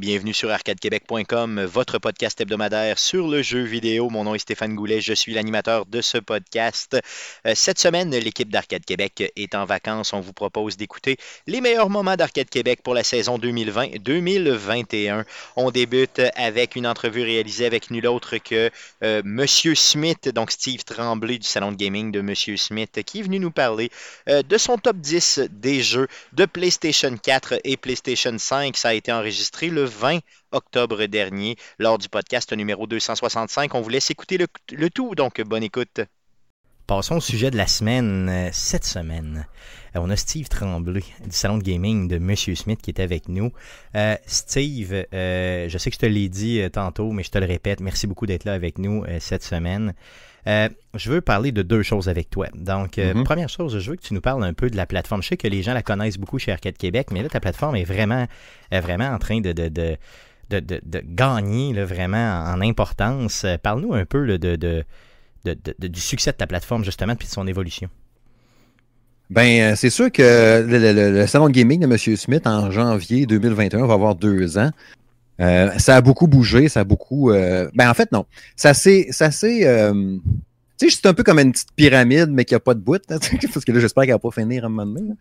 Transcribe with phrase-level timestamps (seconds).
[0.00, 4.10] Bienvenue sur arcadequebec.com, votre podcast hebdomadaire sur le jeu vidéo.
[4.10, 6.98] Mon nom est Stéphane Goulet, je suis l'animateur de ce podcast.
[7.46, 10.12] Euh, cette semaine, l'équipe d'Arcade Québec est en vacances.
[10.12, 11.16] On vous propose d'écouter
[11.46, 15.24] les meilleurs moments d'Arcade Québec pour la saison 2020-2021.
[15.56, 18.70] On débute avec une entrevue réalisée avec nul autre que
[19.02, 23.22] euh, Monsieur Smith, donc Steve Tremblay du salon de gaming de Monsieur Smith, qui est
[23.22, 23.90] venu nous parler
[24.28, 28.76] euh, de son top 10 des jeux de PlayStation 4 et PlayStation 5.
[28.76, 30.20] Ça a été enregistré le 20
[30.52, 33.74] octobre dernier lors du podcast numéro 265.
[33.74, 36.00] On vous laisse écouter le, tout, donc bonne écoute.
[36.86, 38.28] Passons au sujet de la semaine.
[38.30, 39.46] Euh, cette semaine,
[39.96, 43.28] euh, on a Steve Tremblay du salon de gaming de Monsieur Smith qui est avec
[43.28, 43.50] nous.
[43.96, 47.80] Euh, Steve, je sais que je te l'ai dit tantôt, mais je te le répète,
[47.80, 49.94] merci beaucoup d'être là avec nous cette semaine.
[50.46, 52.46] Je veux parler de deux choses avec toi.
[52.54, 53.24] Donc, mhm.
[53.24, 55.22] première chose, je veux que tu nous parles un peu de la plateforme.
[55.22, 57.74] Je sais que les gens la connaissent beaucoup chez Arcade Québec, mais là, ta plateforme
[57.74, 58.26] est vraiment,
[58.70, 59.98] vraiment en train de, de, de,
[60.50, 63.44] de gagner là, vraiment en importance.
[63.64, 64.84] Parle-nous un peu de,
[65.54, 67.88] du succès de ta plateforme, justement, puis de son évolution?
[69.28, 72.16] Ben, c'est sûr que le, salon de gaming de M.
[72.16, 74.70] Smith en janvier 2021 va avoir deux ans.
[75.38, 77.32] ça a beaucoup bougé, ça a beaucoup.
[77.32, 79.30] Ben en fait non, ça c'est, ça
[80.78, 83.00] tu sais, c'est un peu comme une petite pyramide, mais qui n'a pas de bout.
[83.08, 85.12] parce que là, j'espère qu'elle va pas finir à un moment donné.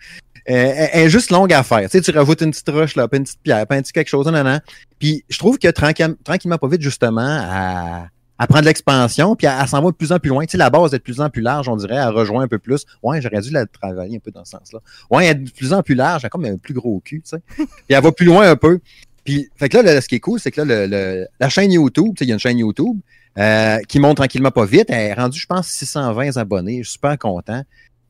[0.49, 1.89] Euh, elle, est juste longue à faire.
[1.89, 4.25] Tu tu rajoutes une petite roche, là, une petite pierre, puis un petit quelque chose,
[4.25, 4.61] nan, nan.
[4.99, 9.81] Puis je trouve que tranquillement, pas vite, justement, à, à prendre l'expansion, puis à, s'en
[9.81, 10.45] va de plus en plus loin.
[10.45, 12.47] Tu sais, la base est de plus en plus large, on dirait, à rejoindre un
[12.47, 12.85] peu plus.
[13.01, 14.79] Ouais, j'aurais dû la travailler un peu dans ce sens-là.
[15.09, 17.21] Ouais, elle est de plus en plus large, elle a comme un plus gros cul,
[17.21, 17.41] tu sais.
[17.55, 18.79] Puis elle va plus loin un peu.
[19.23, 22.13] Puis, fait que là, ce qui est cool, c'est que là, le, la chaîne YouTube,
[22.15, 22.99] tu sais, il y a une chaîne YouTube,
[23.37, 24.85] euh, qui monte tranquillement pas vite.
[24.89, 26.77] Elle est rendue, je pense, 620 abonnés.
[26.79, 27.63] Je suis super content.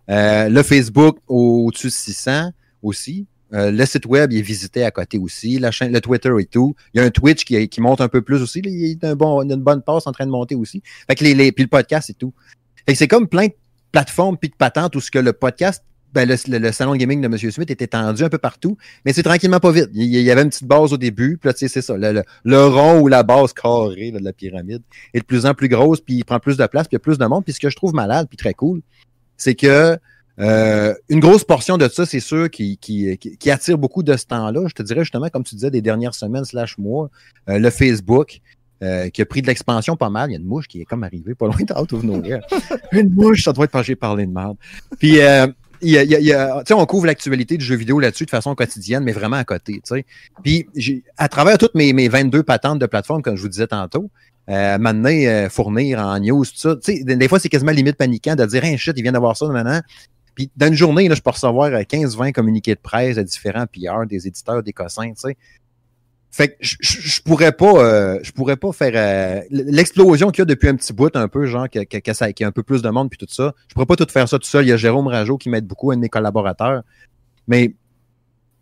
[0.10, 2.52] Euh, le Facebook au-dessus de 600
[2.84, 3.26] aussi.
[3.56, 5.58] Euh, le site web il est visité à côté aussi.
[5.60, 6.76] La chaîne, le Twitter et tout.
[6.94, 8.62] Il y a un Twitch qui, monte un peu plus aussi.
[8.64, 10.82] Il y a un bon, une bonne passe en train de monter aussi.
[11.08, 12.34] Fait que les, les, puis le podcast et tout.
[12.86, 13.54] Fait que c'est comme plein de
[13.92, 15.84] plateformes puis de patentes où ce que le podcast
[16.16, 17.38] ben, le, salon gaming de M.
[17.52, 19.90] Smith était tendu un peu partout, mais c'est tranquillement pas vite.
[19.94, 21.98] Il, y avait une petite base au début, puis là, tu sais, c'est ça.
[21.98, 24.82] Le, rond ou la base carrée de la pyramide
[25.14, 27.02] est de plus en plus grosse, puis il prend plus de place, puis il y
[27.02, 27.44] a plus de monde.
[27.44, 28.82] Puis ce que je trouve malade, puis très cool,
[29.36, 29.98] c'est que
[30.40, 34.26] euh, une grosse portion de ça, c'est sûr, qui, qui, qui, attire beaucoup de ce
[34.26, 34.68] temps-là.
[34.68, 37.10] Je te dirais justement, comme tu disais, des dernières semaines slash mois,
[37.50, 38.42] euh, le Facebook.
[38.84, 40.30] Euh, qui a pris de l'expansion pas mal.
[40.30, 42.42] Il y a une mouche qui est comme arrivée pas loin de Out of Nowhere.
[42.92, 44.58] une mouche, ça doit être parce que j'ai parlé de merde.
[45.00, 48.30] Puis, il y a, il y a, on couvre l'actualité du jeu vidéo là-dessus de
[48.30, 49.82] façon quotidienne, mais vraiment à côté.
[50.44, 50.68] Puis
[51.18, 54.10] à travers toutes mes, mes 22 patentes de plateforme, comme je vous disais tantôt,
[54.50, 56.76] euh, maintenant, euh, fournir en news, tout ça.
[56.76, 59.36] Des, des fois, c'est quasiment limite paniquant de dire un hey, shit, il vient d'avoir
[59.36, 59.82] ça maintenant.
[60.36, 63.66] Puis dans une journée, là, je peux recevoir 15-20 euh, communiqués de presse de différents
[63.66, 65.38] PR, des éditeurs, des cossins, tu sais.
[66.36, 70.46] Fait que je, pourrais pas, euh, je pourrais pas faire euh, l'explosion qu'il y a
[70.46, 73.10] depuis un petit bout, un peu genre qu'il y a un peu plus de monde
[73.10, 73.54] puis tout ça.
[73.70, 74.66] Je pourrais pas tout faire ça tout seul.
[74.66, 76.84] Il y a Jérôme Rajo qui m'aide beaucoup, un de mes collaborateurs.
[77.48, 77.74] Mais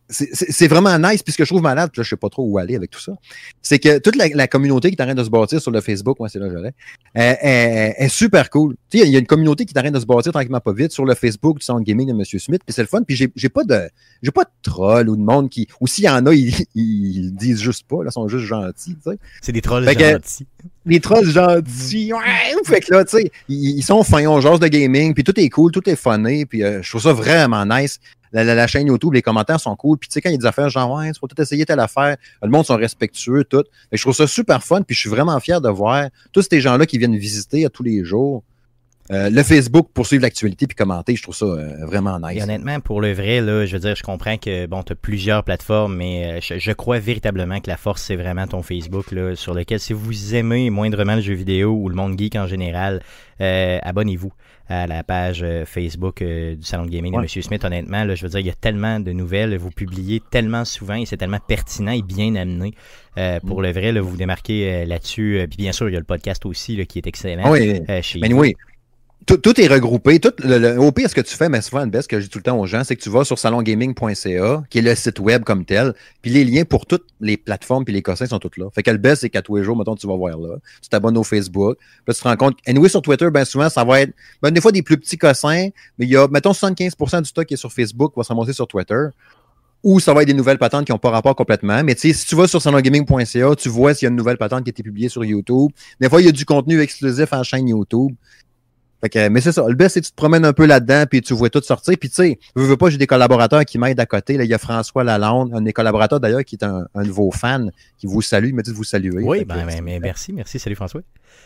[0.09, 2.75] c'est vraiment nice, puisque je trouve malade, puis là, je sais pas trop où aller
[2.75, 3.13] avec tout ça.
[3.61, 6.19] C'est que toute la, communauté qui est en train de se bâtir sur le Facebook,
[6.19, 6.67] moi, c'est là que je
[7.15, 8.75] est, est, super cool.
[8.89, 10.59] Tu sais, il y a une communauté qui est en train de se bâtir tranquillement
[10.59, 12.23] pas vite sur le Facebook du Sound Gaming de M.
[12.23, 13.89] Smith, puis c'est le fun, puis j'ai pas de
[14.21, 17.33] j'ai pas de trolls ou de monde qui, ou s'il y en a, ils, ils,
[17.33, 19.17] disent juste pas, là, ils sont juste gentils, tu sais.
[19.41, 20.47] C'est des trolls gentils.
[20.85, 24.67] Les trolls gentils, ouais, fait que là, tu sais, ils, sont fins, on genre de
[24.67, 27.99] gaming, puis tout est cool, tout est funné, puis euh, je trouve ça vraiment nice
[28.33, 29.97] la, chaîne YouTube, les commentaires sont cool.
[29.97, 31.65] Puis tu sais, quand il y a des affaires genre, ouais, il faut tout essayer
[31.65, 33.63] telle affaire, le monde sont respectueux, tout.
[33.91, 36.59] Mais je trouve ça super fun, puis je suis vraiment fier de voir tous ces
[36.59, 38.43] gens-là qui viennent visiter à tous les jours.
[39.11, 42.37] Euh, le Facebook pour suivre l'actualité puis commenter, je trouve ça euh, vraiment nice.
[42.37, 44.95] Et honnêtement, pour le vrai, là, je veux dire, je comprends que bon, tu as
[44.95, 49.35] plusieurs plateformes, mais euh, je, crois véritablement que la force, c'est vraiment ton Facebook, là,
[49.35, 53.01] sur lequel, si vous aimez moindrement le jeu vidéo ou le monde geek en général,
[53.39, 54.31] abonnez-vous
[54.69, 57.27] à la page Facebook du Salon de Gaming de M.
[57.27, 57.65] Smith.
[57.65, 60.95] Honnêtement, là, je veux dire, il y a tellement de nouvelles, vous publiez tellement souvent
[60.95, 62.73] et c'est tellement pertinent et bien amené.
[63.45, 63.63] pour mm.
[63.63, 65.45] le vrai, là, vous vous démarquez là-dessus.
[65.49, 67.51] Puis bien sûr, il y a le podcast aussi là, qui est excellent.
[67.51, 68.29] Oui, chez mais
[69.25, 70.19] tout, est regroupé.
[70.19, 72.39] Tout, le, au pire, ce que tu fais, mais souvent, ce que je dis tout
[72.39, 75.43] le temps aux gens, c'est que tu vas sur salongaming.ca, qui est le site web
[75.43, 78.65] comme tel, puis les liens pour toutes les plateformes puis les cossins sont tous là.
[78.73, 80.57] Fait que le best, c'est qu'à tous les jours, mettons, tu vas voir là.
[80.81, 81.77] Tu t'abonnes au Facebook.
[82.05, 82.57] Puis tu te rends compte.
[82.67, 85.69] Anyway, sur Twitter, ben souvent, ça va être ben, des fois des plus petits cossins,
[85.97, 88.53] mais il y a, mettons, 75% du stock qui est sur Facebook va se remonter
[88.53, 89.07] sur Twitter.
[89.83, 91.83] Ou ça va être des nouvelles patentes qui n'ont pas rapport complètement.
[91.83, 94.37] Mais tu sais, si tu vas sur salongaming.ca, tu vois s'il y a une nouvelle
[94.37, 95.71] patente qui a été publiée sur YouTube.
[95.99, 98.13] Des fois, il y a du contenu exclusif en chaîne YouTube.
[99.03, 99.65] Fait que, mais c'est ça.
[99.67, 101.93] Le best, c'est que tu te promènes un peu là-dedans, puis tu vois tout sortir.
[101.99, 104.37] Puis tu sais, je veux pas, j'ai des collaborateurs qui m'aident à côté.
[104.37, 107.29] Là, il y a François Lalonde, un des collaborateurs d'ailleurs, qui est un, un, nouveau
[107.29, 108.47] fan, qui vous salue.
[108.47, 109.21] Il m'a dit de vous saluer.
[109.21, 110.57] Oui, ben, ben, mais merci, merci.
[110.57, 111.01] Salut François.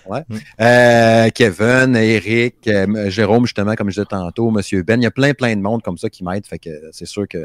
[0.06, 0.24] Ouais.
[0.30, 0.36] Mm.
[0.62, 5.02] Euh, Kevin, Eric, euh, Jérôme, justement, comme je disais tantôt, Monsieur Ben.
[5.02, 6.46] Il y a plein, plein de monde comme ça qui m'aide.
[6.46, 7.40] Fait que c'est sûr que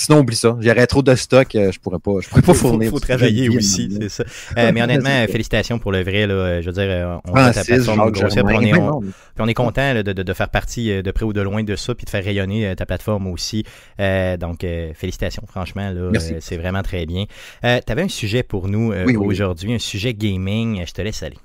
[0.00, 0.56] Sinon, oublie ça.
[0.60, 2.86] J'aurais trop de stock, euh, je pourrais pas, je pourrais pas fournir.
[2.86, 4.24] Il faut, travailler aussi, c'est ça.
[4.56, 6.28] Euh, mais honnêtement, félicitations pour le vrai.
[6.28, 8.72] Là, je veux dire, on a ta plateforme puis on est,
[9.40, 11.74] on, est content là, de, de, de, faire partie de près ou de loin de
[11.74, 13.64] ça, puis de faire rayonner ta plateforme aussi.
[13.98, 14.64] Euh, donc,
[14.94, 15.90] félicitations, franchement.
[15.90, 17.24] Là, c'est vraiment très bien.
[17.62, 19.74] tu avais un sujet pour nous oui, aujourd'hui, oui.
[19.74, 20.80] un sujet gaming.
[20.86, 21.38] Je te laisse aller.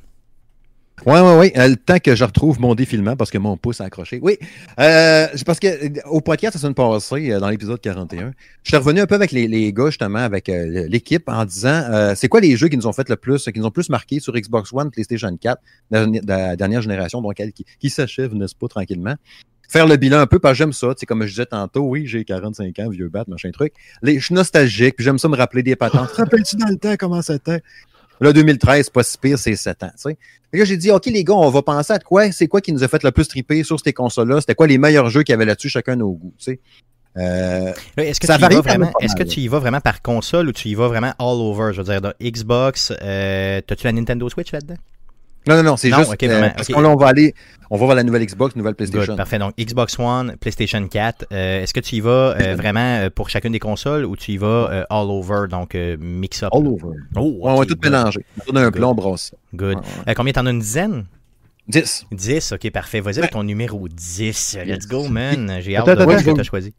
[1.06, 1.52] Oui, oui, oui.
[1.56, 4.20] le temps que je retrouve mon défilement parce que mon pouce a accroché.
[4.22, 4.38] Oui.
[4.80, 8.32] Euh, parce que au podcast, la semaine passée, dans l'épisode 41,
[8.64, 12.14] je suis revenu un peu avec les, gars, justement, avec euh, l'équipe, en disant euh,
[12.16, 14.20] c'est quoi les jeux qui nous ont fait le plus, qui nous ont plus marqué
[14.20, 15.62] sur Xbox One, PlayStation 4,
[15.92, 19.16] la, la dernière génération, donc elle qui, qui s'achève, n'est-ce pas, tranquillement.
[19.74, 20.94] Faire le bilan un peu, parce que j'aime ça.
[21.08, 23.74] Comme je disais tantôt, oui, j'ai 45 ans, vieux bat, machin truc.
[24.04, 26.12] Les, je suis nostalgique, puis j'aime ça me rappeler des patentes.
[26.16, 27.62] Rappelles-tu dans le temps comment c'était?
[28.24, 29.92] Là, 2013, pas si pire, c'est 7 ans.
[30.54, 32.32] Et là, j'ai dit, OK, les gars, on va penser à quoi?
[32.32, 34.40] C'est quoi qui nous a fait le plus triper sur ces consoles-là?
[34.40, 36.34] C'était quoi les meilleurs jeux qu'il y avait là-dessus, chacun nos goûts?
[37.18, 40.48] Euh, est-ce que, tu y vas vraiment, est-ce que tu y vas vraiment par console
[40.48, 41.74] ou tu y vas vraiment all over?
[41.74, 44.78] Je veux dire, dans Xbox, euh, as-tu la Nintendo Switch là-dedans?
[45.48, 46.74] Non, non, non, c'est juste okay, euh, parce okay.
[46.74, 47.34] qu'on va aller,
[47.70, 49.14] on va voir la nouvelle Xbox, nouvelle PlayStation.
[49.14, 49.40] Good, parfait.
[49.40, 51.26] Donc Xbox One, PlayStation 4.
[51.32, 54.38] Euh, Est-ce que tu y vas euh, vraiment pour chacune des consoles ou tu y
[54.38, 56.50] vas euh, all over, donc mix up?
[56.54, 56.98] All over.
[57.16, 57.84] Oh, okay, on va tout good.
[57.84, 58.26] mélanger.
[58.52, 59.34] On a un plan, on brosse.
[59.54, 59.80] Good.
[60.06, 60.14] Ouais.
[60.16, 61.06] combien t'en as une dizaine?
[61.68, 62.08] 10.
[62.12, 63.00] 10, ok, parfait.
[63.00, 64.60] Vas-y avec ton numéro 10.
[64.66, 65.58] Let's go, man.
[65.60, 66.74] J'ai hâte de voir ce que tu as choisi.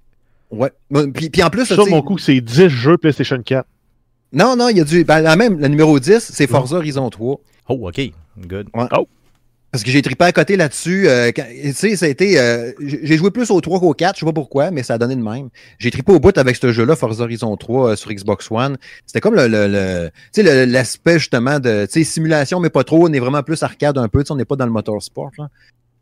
[0.50, 0.70] Ouais.
[1.12, 3.66] Puis, puis en plus, sur mon coup, c'est 10 jeux PlayStation 4.
[4.32, 5.04] Non, non, il y a du.
[5.04, 7.40] Ben, la même, le numéro 10, c'est Forza Horizon 3.
[7.68, 8.12] Oh, OK.
[8.38, 8.68] Good.
[8.74, 8.86] Ouais.
[8.96, 9.06] Oh.
[9.74, 11.08] Parce que j'ai trippé à côté là-dessus.
[11.08, 12.38] Euh, tu sais, ça a été.
[12.38, 14.98] Euh, j'ai joué plus au 3 qu'au 4, je sais pas pourquoi, mais ça a
[14.98, 15.48] donné de même.
[15.80, 18.76] J'ai trippé au bout avec ce jeu-là, Forza Horizon 3 euh, sur Xbox One.
[19.04, 23.08] C'était comme le, le, le tu sais, l'aspect justement de simulation, mais pas trop.
[23.08, 24.22] On est vraiment plus arcade un peu.
[24.30, 25.32] On n'est pas dans le motorsport.
[25.38, 25.48] Là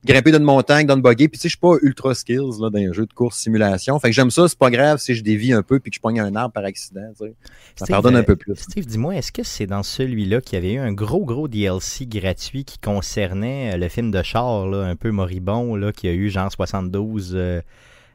[0.04, 1.28] grimper d'une montagne, dans le buggy.
[1.28, 3.98] Puis tu sais, je suis pas ultra skills là, dans un jeu de course simulation.
[3.98, 6.00] Fait que j'aime ça, c'est pas grave si je dévie un peu puis que je
[6.00, 7.12] pogne un arbre par accident.
[7.18, 7.34] Tu sais.
[7.76, 8.56] Ça Steve, pardonne un peu plus.
[8.56, 12.06] Steve, dis-moi, est-ce que c'est dans celui-là qu'il y avait eu un gros, gros DLC
[12.06, 16.30] gratuit qui concernait le film de char, là, un peu moribond, là, qui a eu
[16.30, 17.32] genre 72.
[17.34, 17.60] Euh,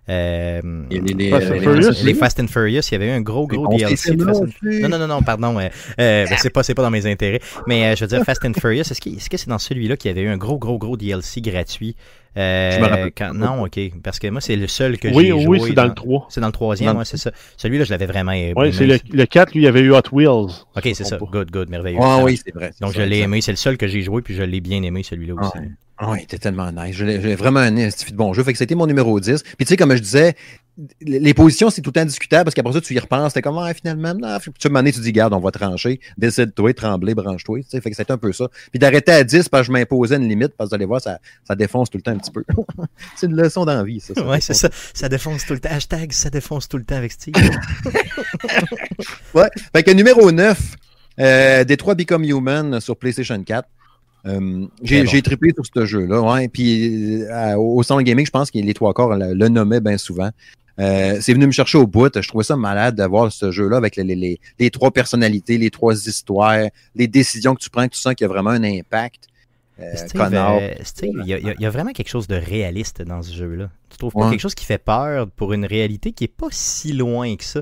[0.10, 3.22] euh, les, les, Fast les, Furious, les, Fast and Furious, il y avait eu un
[3.22, 4.16] gros, gros DLC.
[4.16, 4.48] De Fast and...
[4.64, 5.60] Non, non, non, non, pardon.
[5.60, 5.68] Euh,
[6.00, 7.42] euh, ben, c'est pas, pas dans mes intérêts.
[7.68, 9.98] Mais euh, je veux dire, Fast and Furious, est-ce que c'est -ce c'est dans celui-là
[9.98, 11.96] qu'il y avait eu un gros, gros, gros DLC gratuit?
[12.38, 13.12] Euh, je me rappelle.
[13.18, 13.80] Quand, non, ok.
[14.04, 15.60] Parce que moi, c'est le seul que oui, j'ai oui, joué.
[15.60, 16.28] Oui, c'est dans, dans, le 3.
[16.30, 17.32] C'est dans le troisième, moi, c'est ça.
[17.58, 18.54] Celui-là, je l'avais vraiment aimé.
[18.56, 20.54] Oui, c'est le, le, 4, lui, il y avait eu Hot Wheels.
[20.76, 21.18] Ok, c'est ça.
[21.18, 22.00] Good, good, merveilleux.
[22.02, 22.72] Ah oui, c'est vrai.
[22.80, 23.42] Donc, je l'ai aimé.
[23.42, 25.58] C'est le seul que j'ai joué, puis je l'ai bien aimé, celui-là aussi.
[25.98, 26.96] Ah, ah oui, il était tellement nice.
[26.96, 28.44] J'ai vraiment un de bon jeu.
[28.44, 29.44] Fait que c'était mon numéro 10.
[29.44, 30.36] Puis tu sais, comme je disais,
[31.02, 33.34] les positions, c'est tout le temps discutable parce qu'après ça, tu y repenses.
[33.34, 34.38] T'es comme, ah, finalement, non.
[34.40, 36.00] Puis tu m'en tu dis, garde, on va trancher.
[36.18, 37.62] Décide-toi, trembler, branche-toi.
[37.62, 38.48] Tu sais, fait que c'était un peu ça.
[38.70, 41.02] Puis d'arrêter à 10 parce que je m'imposais une limite parce que vous allez voir,
[41.02, 42.44] ça, ça défonce tout le temps un petit peu.
[43.16, 44.14] c'est une leçon d'envie, ça.
[44.14, 44.70] ça ouais, c'est ça.
[44.94, 45.70] Ça défonce tout le temps.
[45.72, 47.34] Hashtag, ça défonce tout le temps avec Steve.
[49.34, 49.50] ouais.
[49.76, 50.76] Fait que numéro 9,
[51.20, 53.68] euh, Détroit Become Human sur PlayStation 4.
[54.28, 55.22] Euh, j'ai bon.
[55.22, 56.22] trippé sur ce jeu-là.
[56.22, 56.48] Ouais.
[56.48, 59.98] Puis euh, au Salon Gaming, je pense que les trois corps le, le nommaient bien
[59.98, 60.32] souvent.
[60.80, 62.12] Euh, c'est venu me chercher au bout.
[62.22, 65.96] Je trouvais ça malade d'avoir ce jeu-là avec les, les, les, trois personnalités, les trois
[66.08, 69.28] histoires, les décisions que tu prends, que tu sens qu'il y a vraiment un impact.
[69.80, 73.04] Euh, Steve, euh, Steve il, y a, il y, a vraiment quelque chose de réaliste
[73.04, 73.70] dans ce jeu-là.
[73.92, 74.32] Tu trouves pas ouais.
[74.32, 77.62] quelque chose qui fait peur pour une réalité qui est pas si loin que ça?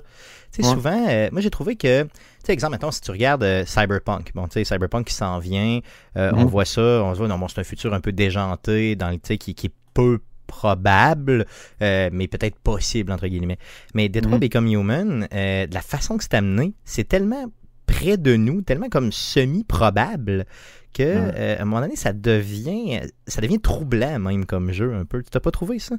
[0.56, 0.74] Tu sais, ouais.
[0.74, 2.10] souvent, euh, moi j'ai trouvé que, tu
[2.46, 5.80] sais, exemple, maintenant, si tu regardes euh, Cyberpunk, bon, tu sais, Cyberpunk qui s'en vient,
[6.18, 8.12] euh, mm on voit ça, on se voit, non, bon, c'est un futur un peu
[8.12, 11.46] déjanté, dans le, tu sais, qui, qui est peu probable,
[11.82, 13.58] mais peut-être possible, entre guillemets.
[13.96, 14.40] Mais Detroit mm.
[14.40, 17.46] Become Human, de la façon que c'est amené, c'est tellement
[17.86, 20.46] près de nous, tellement comme semi-probable
[20.94, 25.06] que euh, à un moment donné, ça devient ça devient troublant même comme jeu un
[25.06, 25.22] peu.
[25.22, 25.96] Tu t'as pas trouvé ça?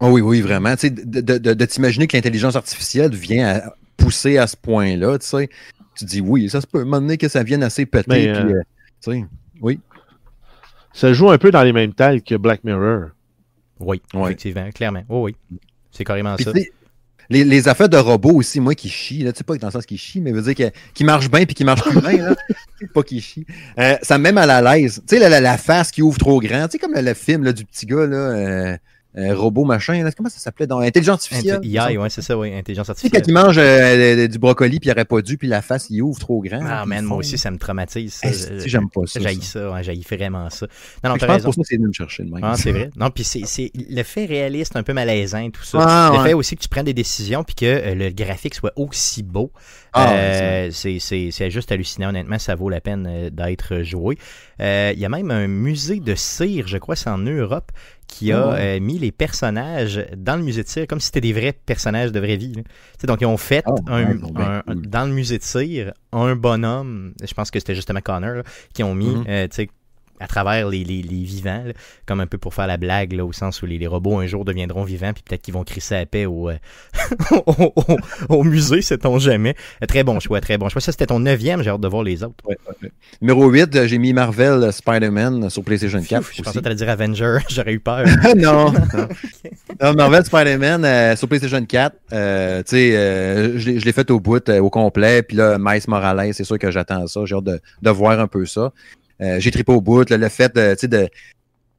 [0.00, 0.74] Oh oui, oui, vraiment.
[0.74, 3.74] Tu sais, de, de, de t'imaginer que l'intelligence artificielle vient à
[4.06, 5.48] pousser à ce point-là, tu sais.
[5.96, 6.78] Tu dis oui, ça se peut.
[6.78, 8.06] À un moment donné que ça vienne assez péter.
[8.08, 8.62] Mais, puis, euh...
[9.02, 9.24] tu sais,
[9.60, 9.80] oui.
[10.92, 13.08] Ça joue un peu dans les mêmes tailles que Black Mirror.
[13.80, 14.22] Oui, ouais.
[14.26, 15.02] effectivement, clairement.
[15.08, 15.36] Oh, oui,
[15.90, 16.52] c'est carrément puis ça.
[17.28, 19.72] Les, les, affaires de robots aussi, moi, qui chient, là, tu sais pas dans le
[19.72, 22.18] sens qui chient, mais veut dire qui qu marchent bien puis qui marchent plus bien,
[22.18, 22.36] là.
[22.94, 23.44] pas qui chient.
[23.80, 25.02] Euh, ça me met mal à l'aise.
[25.08, 27.14] Tu sais, la, la, la, face qui ouvre trop grand, tu sais, comme le, le
[27.14, 28.78] film là, du petit gars, là.
[29.18, 30.08] Euh, robot machin.
[30.14, 30.66] comment ça s'appelait?
[30.66, 31.60] Donc Intelligence artificielle.
[31.64, 33.22] AI, ouais, c'est ça, oui, intelligence artificielle.
[33.22, 36.02] Quand il mange euh, du brocoli puis il aurait pas dû, puis la face il
[36.02, 36.60] ouvre trop grand.
[36.66, 38.12] Ah, man, moi aussi, ça me traumatise.
[38.12, 38.30] Ça.
[38.30, 39.20] Si, j'aime pas ça.
[39.20, 40.66] J'haïs ça, ouais, j'haïs vraiment ça.
[41.02, 42.24] Non, non, je pense pour ça, c'est de me chercher.
[42.24, 42.90] Le ah, c'est vrai.
[42.96, 45.78] Non, puis c'est le fait réaliste, un peu malaisant, tout ça.
[45.80, 48.72] Ah, le fait aussi que tu prennes des décisions puis que euh, le graphique soit
[48.76, 49.50] aussi beau.
[49.94, 54.18] Ah, c'est juste hallucinant, honnêtement, ça vaut la peine d'être joué.
[54.60, 57.72] Il y a même un musée de cire, je crois, c'est en Europe,
[58.06, 61.32] qui a euh, mis les personnages dans le musée de cire comme si c'était des
[61.32, 62.52] vrais personnages de vraie vie.
[63.04, 64.14] Donc, ils ont fait un,
[64.74, 68.94] dans le musée de cire un bonhomme, je pense que c'était justement Connor, qui ont
[68.94, 69.68] mis mm-hmm
[70.20, 71.64] à travers les, les, vivants,
[72.06, 74.44] comme un peu pour faire la blague, là, au sens où les, robots un jour
[74.44, 76.56] deviendront vivants, puis peut-être qu'ils vont crisser à paix au, euh,
[77.46, 77.74] au,
[78.28, 79.54] au, musée, sait-on jamais.
[79.86, 80.80] Très bon choix, très bon choix.
[80.80, 82.34] Ça, c'était ton neuvième, j'ai hâte de voir les autres.
[83.20, 86.30] Numéro 8, euh, j'ai mis Marvel euh, Spider-Man sur PlayStation 4.
[86.34, 88.06] je pensais que tu allais dire Avenger, j'aurais eu peur.
[88.36, 88.72] non.
[89.80, 92.14] Marvel Spider-Man sur PlayStation 4, tu
[92.66, 96.70] sais, je l'ai fait au bout, au complet, puis là, Miles Morales, c'est sûr que
[96.70, 98.72] j'attends ça, j'ai hâte de, de voir un peu ça.
[99.20, 100.08] Euh, j'ai trippé au bout.
[100.10, 101.08] le fait de, de,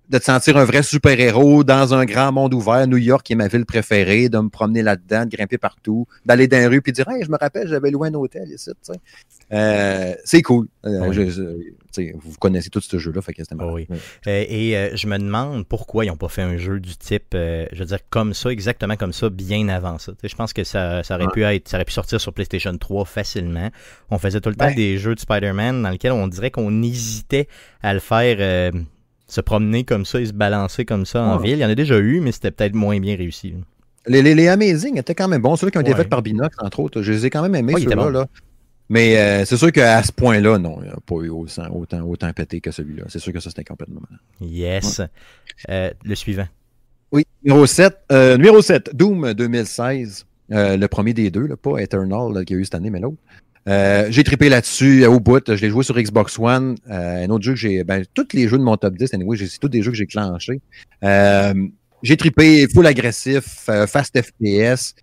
[0.10, 3.36] de te sentir un vrai super-héros dans un grand monde ouvert, New York qui est
[3.36, 6.92] ma ville préférée, de me promener là-dedans, de grimper partout, d'aller dans les rues puis
[6.92, 8.72] de dire Hey, je me rappelle, j'avais loué un hôtel ici.
[9.52, 10.68] Euh, c'est cool.
[10.86, 11.12] Euh,
[12.16, 13.88] vous connaissez tout ce jeu-là, fait que c'était oui.
[14.26, 17.86] Et, je me demande pourquoi ils n'ont pas fait un jeu du type, je veux
[17.86, 20.14] dire, comme ça, exactement comme ça, bien avant ça.
[20.24, 23.06] je pense que ça, ça aurait pu être, ça aurait pu sortir sur PlayStation 3
[23.06, 23.70] facilement.
[24.10, 27.48] On faisait tout le temps des jeux de Spider-Man dans lesquels on dirait qu'on hésitait
[27.82, 28.74] à le faire
[29.28, 31.58] se promener comme ça et se balancer comme ça en ville.
[31.58, 33.54] Il y en a déjà eu, mais c'était peut-être moins bien réussi.
[34.08, 35.58] Les, les, Amazing étaient quand même bons.
[35.58, 37.02] Ceux qui ont été faits par Binox, entre autres.
[37.02, 38.10] Je les ai quand même aimés, ceux-là.
[38.10, 38.28] Là.
[38.90, 42.34] Mais euh, c'est sûr qu'à ce point-là, non, il n'y a pas eu autant, autant,
[42.34, 43.04] pété que celui-là.
[43.10, 44.20] C'est sûr que ça, c'était complètement mal.
[44.42, 45.02] Yes.
[45.70, 46.48] Euh, le suivant.
[47.12, 47.98] Oui, numéro 7.
[48.12, 50.26] Euh, numéro 7, Doom 2016.
[50.50, 53.18] le premier des deux, là, pas Eternal qu'il y a eu cette année, mais l'autre.
[54.10, 55.44] J'ai trippé là-dessus au bout.
[55.46, 56.78] Je l'ai joué sur Xbox One.
[56.90, 57.84] Un autre jeu que j'ai.
[57.84, 60.08] Ben, tous les jeux de mon top 10, anyway, c'est tous des jeux que j'ai
[60.08, 60.62] clenchés.
[61.02, 64.96] j'ai trippé full agressif, fast FPS,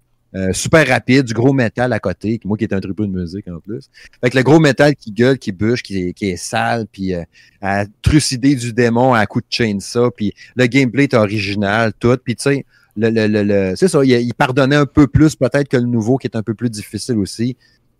[0.52, 3.60] super rapide, du gros métal à côté, moi qui est un triple de musique en
[3.60, 3.88] plus.
[4.20, 7.12] Avec le gros métal qui gueule, qui bûche, qui, est sale, puis
[7.60, 12.16] à trucider du démon à coup de chainsaw, puis le gameplay est original, tout.
[12.24, 15.76] Puis tu sais, le, le, le, c'est ça, il, pardonnait un peu plus peut-être que
[15.76, 17.56] le nouveau qui est un peu plus difficile aussi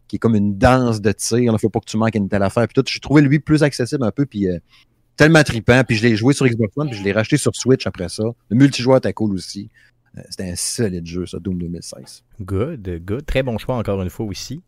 [0.09, 1.39] qui est comme une danse de tir.
[1.53, 2.67] Il faut pas que tu manques une telle affaire.
[2.69, 4.59] Puis tout, j'ai trouvé lui plus accessible un peu, puis euh,
[5.17, 5.83] tellement trippant.
[5.85, 8.25] Puis je l'ai joué sur Xbox One, puis je l'ai racheté sur Switch après ça.
[8.49, 9.71] Le multijoueur était cool aussi.
[10.17, 12.25] Euh, c'était un solide jeu, ça, Doom 2016.
[12.41, 13.27] Good, good.
[13.27, 14.63] Très bon choix encore une fois aussi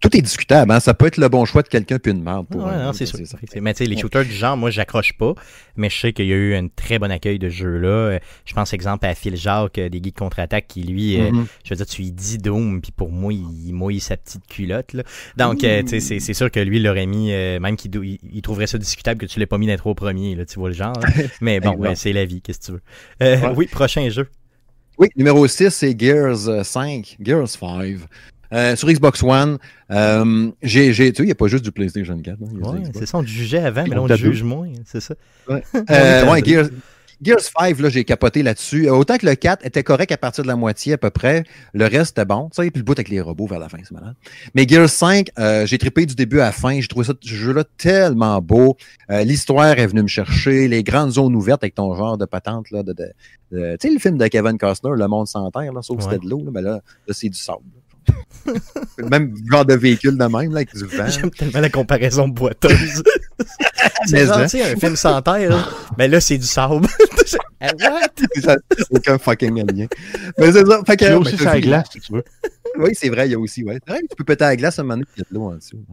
[0.00, 0.70] tout est discutable.
[0.70, 0.80] Hein?
[0.80, 2.46] Ça peut être le bon choix de quelqu'un puis une merde.
[2.48, 3.18] Pour ouais, non, c'est sûr.
[3.60, 5.34] Mais tu sais, les shooters du genre, moi, j'accroche pas.
[5.76, 8.18] Mais je sais qu'il y a eu un très bon accueil de jeu-là.
[8.44, 11.46] Je pense, exemple, à Phil Jacques euh, des Geeks contre-attaque qui, lui, euh, mm-hmm.
[11.64, 14.92] je veux dire, tu lui dis Doom, puis pour moi, il mouille sa petite culotte.
[14.92, 15.02] Là.
[15.36, 17.90] Donc, euh, tu sais, c'est sûr que lui, il l'aurait mis, même qu'il
[18.32, 20.34] il, trouverait ça discutable que tu l'aies pas mis d'intro au premier.
[20.34, 20.98] Là, tu vois le genre.
[21.40, 23.54] Mais bon, c'est la vie, qu'est-ce que tu veux.
[23.56, 24.28] Oui, prochain jeu.
[24.98, 27.98] Oui, numéro 6, c'est Gears 5, Gears 5.
[28.50, 29.58] Euh, sur Xbox One,
[29.90, 32.38] euh, j'ai, tu sais, il n'y a pas juste du PlayStation 4.
[32.42, 35.14] Hein, c'est ça, on jugeait avant, mais là, on juge moins, c'est ça.
[35.48, 36.68] Ouais, euh, Gears,
[37.20, 38.88] Gears 5, là, j'ai capoté là-dessus.
[38.88, 41.44] Autant que le 4 était correct à partir de la moitié à peu près,
[41.74, 42.48] le reste était bon.
[42.54, 44.14] Tu sais, puis le bout avec les robots vers la fin, c'est malade.
[44.54, 45.30] Mais Gears 5,
[45.64, 46.80] j'ai trippé du début à la fin.
[46.80, 48.76] J'ai trouvé ça, ce jeu-là tellement beau.
[49.08, 50.68] l'histoire est venue me chercher.
[50.68, 54.18] Les grandes zones ouvertes avec ton genre de patente, là, de, tu sais, le film
[54.18, 56.80] de Kevin Costner, Le Monde sans terre, là, sauf que c'était de l'eau, mais là,
[57.06, 57.62] là c'est du sable
[59.10, 61.06] même genre de véhicule de même, là, avec du vent.
[61.06, 63.02] J'aime tellement la comparaison boiteuse.
[64.06, 66.86] c'est genre, tu sais, un film sans terre, mais là, c'est du sable.
[67.60, 68.56] What?
[68.90, 69.86] aucun fucking lien.
[70.38, 70.80] Mais c'est ça.
[70.86, 72.24] Fait que, il y a aussi ça à glace, si tu veux.
[72.78, 73.80] Oui, c'est vrai, il y a aussi, ouais.
[73.86, 75.34] Vrai, tu peux péter à la glace à un moment donné, il y a de
[75.34, 75.84] l'eau en dessous.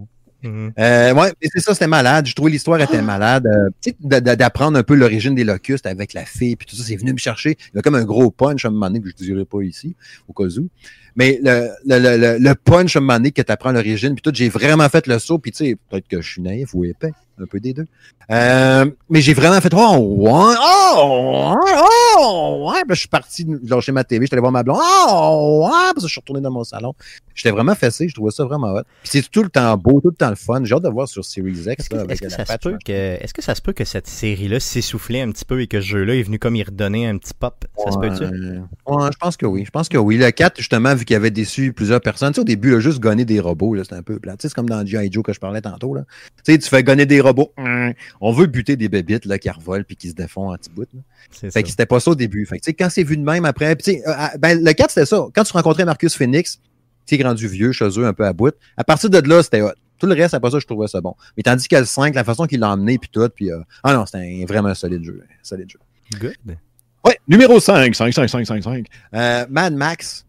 [0.45, 2.27] Euh, ouais, c'est ça, c'était malade.
[2.27, 3.48] Je trouvais l'histoire était malade.
[3.48, 7.13] Euh, d'apprendre un peu l'origine des locustes avec la fille, puis tout ça, c'est venu
[7.13, 7.57] me chercher.
[7.74, 9.45] Il y a comme un gros punch à un moment donné que je ne dirais
[9.45, 9.95] pas ici,
[10.27, 10.69] au cas où.
[11.15, 14.22] Mais le, le, le, le punch à un moment donné que tu apprends l'origine, puis
[14.22, 16.84] tout, j'ai vraiment fait le saut, puis tu sais, peut-être que je suis naïf ou
[16.84, 17.86] épais, un peu des deux.
[18.31, 20.55] Euh, mais j'ai vraiment fait Oh, ouais,
[20.98, 21.55] oh,
[22.17, 22.81] oh, ouais.
[22.89, 24.79] Je suis parti lâcher ma TV, j'étais allé voir ma blonde.
[24.81, 26.01] Oh, ouais.
[26.01, 26.93] Je suis retourné dans mon salon.
[27.36, 28.84] J'étais vraiment fessé, je trouvais ça vraiment hot.
[29.03, 30.63] Puis c'est tout le temps beau, tout le temps le fun.
[30.63, 31.67] J'ai hâte de voir sur Series X.
[31.67, 34.60] Est-ce que, que, ça se peut que, est-ce que ça se peut que cette série-là
[34.60, 37.34] s'essoufflait un petit peu et que ce jeu-là est venu comme y redonner un petit
[37.38, 37.65] pop?
[37.77, 38.24] Ça se peut-tu?
[38.88, 39.65] Ouais, je pense que oui.
[39.65, 40.17] Je pense que oui.
[40.17, 42.79] Le 4, justement, vu qu'il avait déçu plusieurs personnes, tu sais, au début, il a
[42.79, 44.33] juste gonné des robots, c'était un peu plat.
[44.33, 45.12] Tu sais, c'est comme dans G.I.
[45.12, 46.03] Joe que je parlais tantôt, là.
[46.43, 47.53] Tu sais, tu fais gonner des robots.
[48.21, 50.88] On veut buter des bébites là, qui revolent puis qui se défont en petit bout.
[51.31, 52.45] Fait que c'était pas ça au début.
[52.45, 55.25] Fait que, quand c'est vu de même après, pis, euh, ben, le 4, c'était ça.
[55.33, 56.59] Quand tu rencontrais Marcus Phoenix,
[57.05, 58.55] tu rendu vieux chez eux, un peu à bout.
[58.77, 59.62] À partir de là, c'était
[60.00, 61.15] Tout le reste, après ça, je trouvais ça bon.
[61.38, 63.51] Mais tandis que le 5, la façon qu'il l'a emmené, puis tout, puis...
[63.51, 65.21] Euh, ah non, c'était vraiment un solide jeu.
[65.43, 65.79] Solide jeu.
[66.19, 66.57] Good.
[67.05, 68.88] Ouais, numéro 5, 5, 5, 5, 5, 5.
[69.13, 70.25] Euh, Mad Max,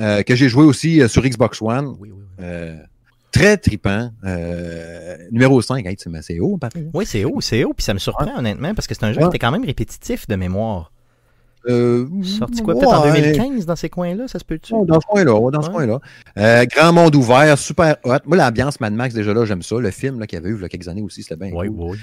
[0.00, 1.96] euh, que j'ai joué aussi euh, sur Xbox One.
[1.98, 2.44] Oui, oui, oui.
[2.44, 2.76] Euh,
[3.32, 4.10] très tripant.
[5.30, 6.90] Numéro 5, hey, c'est haut, pareil.
[6.94, 7.74] Oui, c'est haut, c'est haut.
[7.74, 10.26] Puis ça me surprend, honnêtement, parce que c'est un jeu qui était quand même répétitif
[10.26, 10.92] de mémoire.
[11.68, 14.72] Euh, Sorti quoi, peut-être en 2015 dans ces coins-là, ça se peut-tu?
[14.72, 16.00] dans ce coin-là, dans ce coin-là.
[16.38, 18.16] Euh, grand monde ouvert, super hot.
[18.24, 19.76] Moi, l'ambiance Mad Max, déjà là, j'aime ça.
[19.78, 21.54] Le film qu'il y avait eu il y a quelques années aussi, c'était bien.
[21.54, 21.98] Oui, oui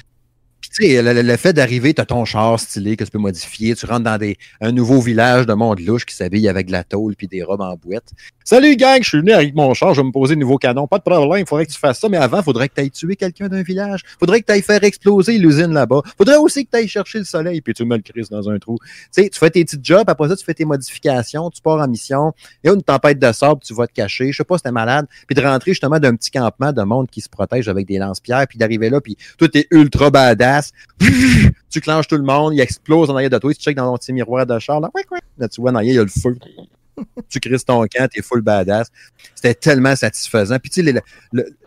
[0.62, 3.86] tu sais, le, fait d'arriver, tu as ton char stylé que tu peux modifier, tu
[3.86, 7.16] rentres dans des, un nouveau village de monde louche qui s'habille avec de la tôle
[7.16, 8.12] puis des robes en boîte.
[8.44, 10.88] Salut gang, je suis venu avec mon char, je vais me poser un nouveau canon.
[10.88, 12.82] Pas de problème, il faudrait que tu fasses ça, mais avant, il faudrait que tu
[12.82, 14.02] ailles tuer quelqu'un d'un village.
[14.06, 16.02] Il faudrait que tu ailles faire exploser l'usine là-bas.
[16.18, 18.58] Faudrait aussi que tu ailles chercher le soleil puis tu me le crises dans un
[18.58, 18.78] trou.
[18.82, 21.80] Tu sais, tu fais tes petits jobs, après ça, tu fais tes modifications, tu pars
[21.80, 22.34] en mission,
[22.64, 24.72] il y a une tempête de sable, tu vas te cacher, je sais pas, c'était
[24.72, 27.98] malade, puis de rentrer justement d'un petit campement de monde qui se protège avec des
[27.98, 30.47] lance-pierres, puis d'arriver là, puis tout est ultra badass.
[31.70, 33.98] tu clenches tout le monde, il explose en arrière de toi, tu checkes dans ton
[33.98, 34.90] petit miroir de char, là,
[35.38, 36.38] là tu vois, en arrière, il y a le feu.
[37.30, 38.90] tu crises ton camp, t'es full badass.
[39.36, 40.58] C'était tellement satisfaisant.
[40.60, 41.04] Puis tu sais,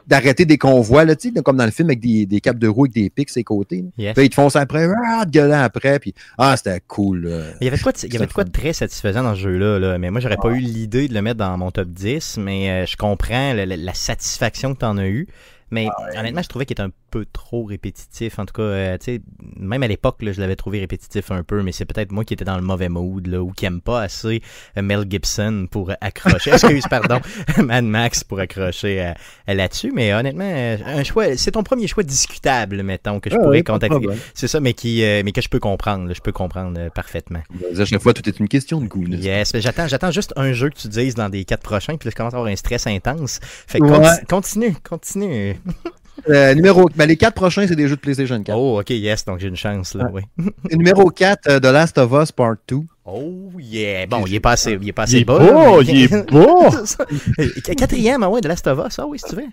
[0.06, 2.94] d'arrêter des convois, là, comme dans le film avec des, des capes de roue avec
[2.94, 3.84] des pics ses côtés.
[3.96, 7.54] Puis ils te foncent après, ah, gueulant après, puis ah, c'était cool.
[7.60, 9.78] Il y avait quoi de, il y avait quoi de très satisfaisant dans ce jeu-là,
[9.78, 12.70] là, mais moi, j'aurais pas eu l'idée de le mettre dans mon top 10, mais
[12.70, 15.28] euh, je comprends la, la satisfaction que tu en as eu.
[15.70, 18.38] Mais ah honnêtement, je trouvais qu'il était un peu trop répétitif.
[18.38, 19.20] En tout cas, euh, tu sais,
[19.56, 22.44] même à l'époque, je l'avais trouvé répétitif un peu, mais c'est peut-être moi qui étais
[22.44, 24.42] dans le mauvais mood là, ou qui aime pas assez
[24.76, 26.50] euh, Mel Gibson pour accrocher.
[26.54, 27.20] Excuse, pardon,
[27.58, 29.92] Mad Max pour accrocher euh, là-dessus.
[29.94, 30.44] Mais honnêtement,
[30.86, 34.06] un choix, c'est ton premier choix discutable, mettons, que je pourrais contacter.
[34.34, 36.12] C'est ça, mais qui, mais que je peux comprendre.
[36.14, 37.42] je peux comprendre parfaitement.
[37.78, 39.04] À chaque fois, tout est une question de goût.
[39.08, 42.10] Yes, j'attends, j'attends juste un jeu que tu dises dans des quatre prochains, puis là,
[42.10, 43.40] je commence à avoir un stress intense.
[43.42, 45.56] Fait que continue, continue.
[46.28, 48.56] Euh, numéro, ben, les quatre prochains, c'est des jeux de PlayStation 4.
[48.56, 50.22] Oh, ok, yes, donc j'ai une chance là, oui.
[50.70, 52.80] numéro 4, euh, The Last of Us Part 2.
[53.04, 54.06] Oh yeah!
[54.06, 55.38] Bon, il est passé, il est passé bas.
[55.40, 56.70] Oh, il est beau!
[57.76, 59.48] Quatrième, ah ouais, The Last of Us, ah oui, si tu veux.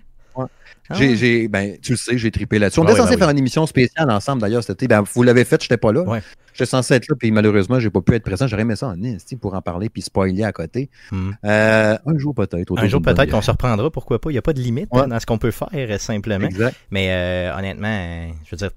[0.90, 0.94] Ah.
[0.94, 2.80] J'ai, ben, tu le sais, j'ai tripé là-dessus.
[2.80, 4.88] On était censé faire une émission spéciale ensemble d'ailleurs cet été.
[4.88, 6.04] Ben, vous l'avez fait, je n'étais pas là.
[6.52, 8.48] J'étais censé être là, puis malheureusement, j'ai pas pu être présent.
[8.48, 10.90] J'aurais aimé ça en Nice pour en parler puis spoiler à côté.
[11.12, 11.30] Hmm.
[11.44, 12.76] Euh, un jour peut-être.
[12.76, 14.30] Un jour peut-être qu'on se reprendra, pourquoi pas.
[14.30, 16.48] Il n'y a pas de limite dans ce qu'on peut faire euh, simplement.
[16.90, 18.70] Mais euh, honnêtement, je veux dire,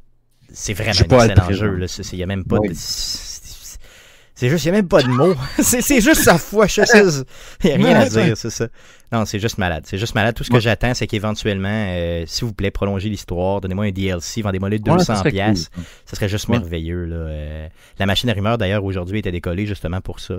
[0.54, 1.86] c'est vraiment un excellent jeu.
[2.12, 2.74] Il n'y a même pas de
[4.42, 5.36] c'est juste, il n'y a même pas de mots.
[5.60, 7.04] c'est juste sa foi, je sais.
[7.64, 8.70] Il n'y a rien à dire, c'est ça.
[9.12, 9.84] Non, c'est juste malade.
[9.86, 10.36] C'est juste malade.
[10.36, 14.42] Tout ce que j'attends, c'est qu'éventuellement, euh, s'il vous plaît, prolongez l'histoire, donnez-moi un DLC,
[14.42, 15.70] vendez-moi le 200 pièces.
[16.06, 17.06] Ça serait juste merveilleux.
[17.06, 17.16] Là.
[17.16, 17.68] Euh,
[18.00, 20.36] la machine à rumeurs, d'ailleurs, aujourd'hui, était décollée justement pour ça.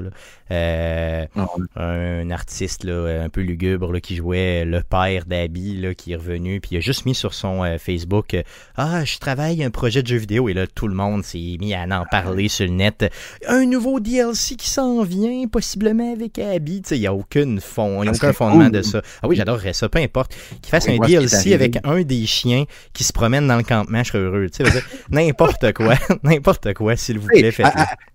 [0.51, 6.17] Euh, ah un artiste là, un peu lugubre qui jouait le père d'Abby qui est
[6.17, 8.37] revenu, puis il a juste mis sur son Facebook
[8.77, 11.75] Ah, je travaille un projet de jeu vidéo, et là, tout le monde s'est mis
[11.75, 13.13] à en parler sur le net.
[13.47, 16.83] Un nouveau DLC qui s'en vient, possiblement avec Abby.
[16.91, 19.03] Il n'y a aucune fond, il n'y a aucun fondement de ça.
[19.22, 20.35] Ah oui, j'adorerais ça, peu importe.
[20.61, 24.09] Qu'il fasse un DLC avec un des chiens qui se promène dans le campement, je
[24.09, 24.48] serais heureux.
[24.51, 27.72] Tu sais, n'importe quoi, n'importe quoi, s'il vous plaît, faites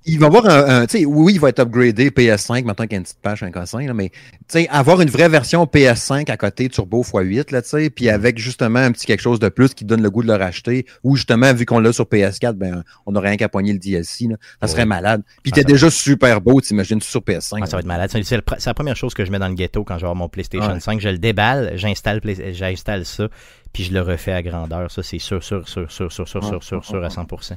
[0.09, 2.95] Il va avoir un, tu sais, oui, il va être upgradé PS5, maintenant qu'il y
[2.95, 4.15] a une petite page, un là, mais tu
[4.47, 8.37] sais, avoir une vraie version PS5 à côté Turbo x8, là, tu sais, puis avec
[8.37, 11.17] justement un petit quelque chose de plus qui donne le goût de le racheter, ou
[11.17, 14.37] justement, vu qu'on l'a sur PS4, ben, on n'aurait rien qu'à poigner le DLC, là.
[14.61, 15.23] Ça serait malade.
[15.43, 17.59] Puis t'es déjà super beau, t'imagines, sur PS5.
[17.61, 18.09] Ah, ça va être malade.
[18.23, 20.29] C'est la première chose que je mets dans le ghetto quand je vais avoir mon
[20.29, 21.01] PlayStation 5.
[21.01, 23.27] Je le déballe, j'installe, j'installe ça,
[23.73, 24.91] puis je le refais à grandeur.
[24.91, 27.53] Ça, c'est sûr, sûr, sûr, sûr, sûr, sûr, sûr, sûr, sûr, à 100%.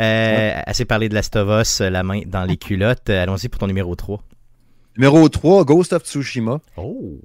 [0.00, 3.10] Euh, assez parlé de la Stovos, la main dans les culottes.
[3.10, 4.22] Allons-y pour ton numéro 3.
[4.96, 6.60] Numéro 3, Ghost of Tsushima.
[6.76, 7.20] Oh!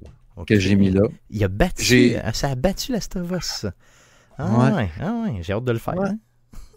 [0.47, 1.03] Que j'ai mis là.
[1.29, 3.67] Il a battu, ça a battu la Stovos.
[4.37, 6.01] Ah ouais, ah ouais, j'ai hâte de le faire.
[6.01, 6.17] Hein.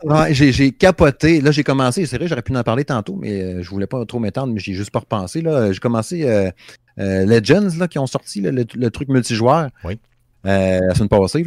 [0.04, 1.40] Ouais, j'ai capoté.
[1.40, 2.04] Là, j'ai commencé.
[2.06, 4.60] C'est vrai, j'aurais pu en parler tantôt, mais euh, je voulais pas trop m'étendre, mais
[4.60, 5.42] j'ai juste pas repensé.
[5.42, 6.50] J'ai commencé euh,
[6.98, 9.98] euh, Legends là, qui ont sorti le, truc multijoueur oui.
[10.44, 11.44] La semaine passée.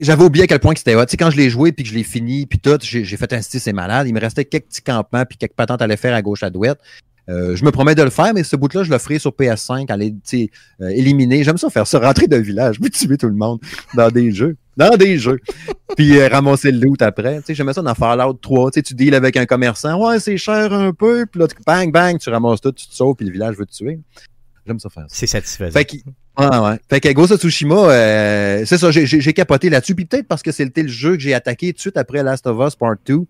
[0.00, 1.04] J'avais oublié à quel point c'était hot.
[1.06, 3.32] Tu sais, quand je l'ai joué puis que je l'ai fini, puis tout, j'ai fait
[3.32, 4.06] un style, c'est malade.
[4.06, 6.50] Il me restait quelques petits campements puis quelques patentes à aller faire à gauche à
[6.50, 6.78] droite.
[7.26, 10.14] je me promets de le faire, mais ce bout-là, je le ferai sur PS5, aller
[10.80, 11.42] euh, éliminer.
[11.42, 13.58] J'aime ça faire ça, rentrer d'un village, tuer tout le monde
[13.94, 15.40] dans des jeux dans des jeux.
[15.96, 17.40] Puis euh, ramasser le loot après.
[17.48, 18.70] J'aimais ça dans Fallout 3.
[18.70, 20.00] Tu deals avec un commerçant.
[20.00, 21.26] Ouais, c'est cher un peu.
[21.26, 23.72] Puis là, bang, bang, tu ramasses tout, tu te sauves, puis le village veut te
[23.72, 23.98] tuer.
[24.64, 25.08] J'aime ça faire ça.
[25.10, 25.72] C'est satisfaisant.
[25.72, 26.02] Fait
[26.38, 26.78] Ouais, ouais.
[26.88, 29.94] Fait que Ghost of Tsushima, euh, c'est ça, j'ai capoté là-dessus.
[29.94, 32.46] Puis peut-être parce que c'était le jeu que j'ai attaqué tout de suite après Last
[32.46, 33.26] of Us Part 2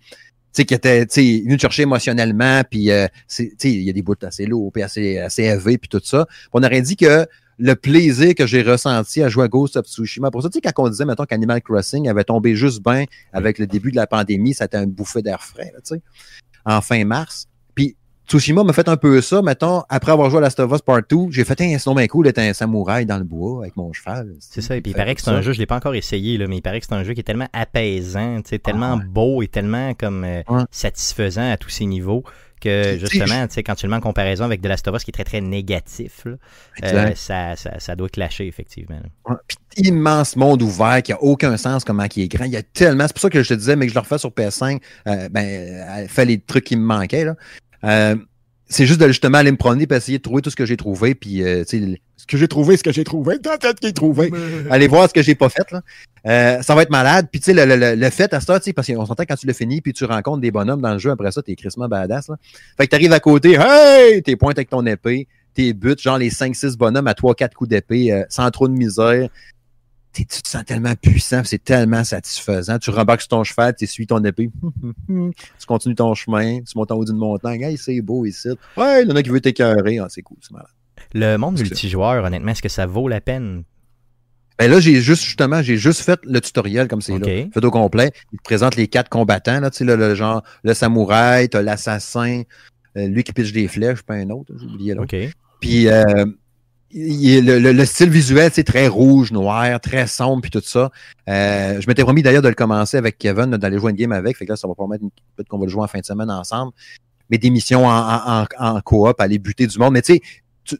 [0.58, 3.06] sais, qui était venu te chercher émotionnellement, puis euh,
[3.38, 6.26] il y a des bouts assez lourds, puis assez, assez élevés, puis tout ça.
[6.52, 7.26] On aurait dit que
[7.58, 10.60] le plaisir que j'ai ressenti à jouer à Ghost of Tsushima, pour ça, tu sais,
[10.60, 14.06] quand on disait, mettons, qu'Animal Crossing avait tombé juste bien avec le début de la
[14.06, 16.02] pandémie, ça a été un bouffé d'air frais, tu sais,
[16.64, 17.47] en fin mars.
[18.28, 21.00] Tsushima m'a fait un peu ça, mettons, après avoir joué à Last of Us Part
[21.08, 23.90] 2, j'ai fait un sinon bien cool d'être un samouraï dans le bois avec mon
[23.94, 24.34] cheval.
[24.38, 26.36] C'est ça, et puis il paraît que c'est un jeu, je l'ai pas encore essayé,
[26.36, 29.48] là, mais il paraît que c'est un jeu qui est tellement apaisant, tellement beau et
[29.48, 32.22] tellement comme euh, satisfaisant à tous ses niveaux
[32.60, 35.04] que justement, tu sais, quand tu le mets en comparaison avec The Last of Us
[35.04, 38.98] qui est très très négatif, euh, ça, ça, ça, doit clasher effectivement.
[39.46, 42.44] Puis immense monde ouvert qui a aucun sens comment il est grand.
[42.44, 44.00] Il y a tellement, c'est pour ça que je te disais, mais que je le
[44.00, 45.46] refais sur PS5, euh, ben,
[45.96, 47.36] elle fait les trucs qui me manquaient là.
[47.84, 48.16] Euh,
[48.66, 50.76] c'est juste de justement aller me promener et essayer de trouver tout ce que j'ai
[50.76, 51.14] trouvé.
[51.14, 54.30] Puis, euh, ce que j'ai trouvé, ce que j'ai trouvé, tant fait qu'il trouvé.
[54.70, 55.70] Allez voir ce que j'ai pas fait.
[55.72, 55.80] Là.
[56.26, 57.28] Euh, ça va être malade.
[57.30, 59.52] Puis, tu sais, le, le, le, fait à ça, parce qu'on s'entend quand tu le
[59.52, 62.28] finis, puis tu rencontres des bonhommes dans le jeu après ça, t'es crissement badass.
[62.28, 62.36] Là.
[62.76, 66.30] Fait que t'arrives à côté, hey, t'es pointes avec ton épée, t'es but, genre les
[66.30, 69.30] 5-6 bonhommes à 3-4 coups d'épée, sans trop de misère
[70.26, 72.78] tu te sens tellement puissant, c'est tellement satisfaisant.
[72.78, 74.50] Tu rembarques sur ton cheval, tu suis ton épée,
[75.08, 78.48] tu continues ton chemin, tu montes en haut d'une montagne, hey, c'est beau ici.
[78.76, 80.68] Ouais, il y en a qui veut t'écœurer, ah, c'est cool, c'est malade.
[81.14, 83.64] Le monde multijoueur, honnêtement, est-ce que ça vaut la peine?
[84.58, 87.26] Ben là, j'ai juste, justement, j'ai juste fait le tutoriel comme c'est là.
[87.52, 88.10] Fait au complet.
[88.32, 92.42] Il te présente les quatre combattants, là, tu sais, le, genre, le samouraï, t'as l'assassin,
[92.96, 95.04] euh, lui qui pitche des flèches, pas un autre, j'ai oublié là.
[95.60, 96.24] Puis, euh,
[96.94, 100.90] le, style visuel, c'est très rouge, noir, très sombre, puis tout ça.
[101.28, 104.36] Euh, je m'étais promis d'ailleurs de le commencer avec Kevin, d'aller jouer une game avec.
[104.36, 105.04] Fait que là, ça va permettre
[105.36, 106.72] peut-être qu'on va le jouer en fin de semaine ensemble.
[107.30, 109.92] Mais des missions en, en, coop, aller buter du monde.
[109.92, 110.22] Mais tu sais,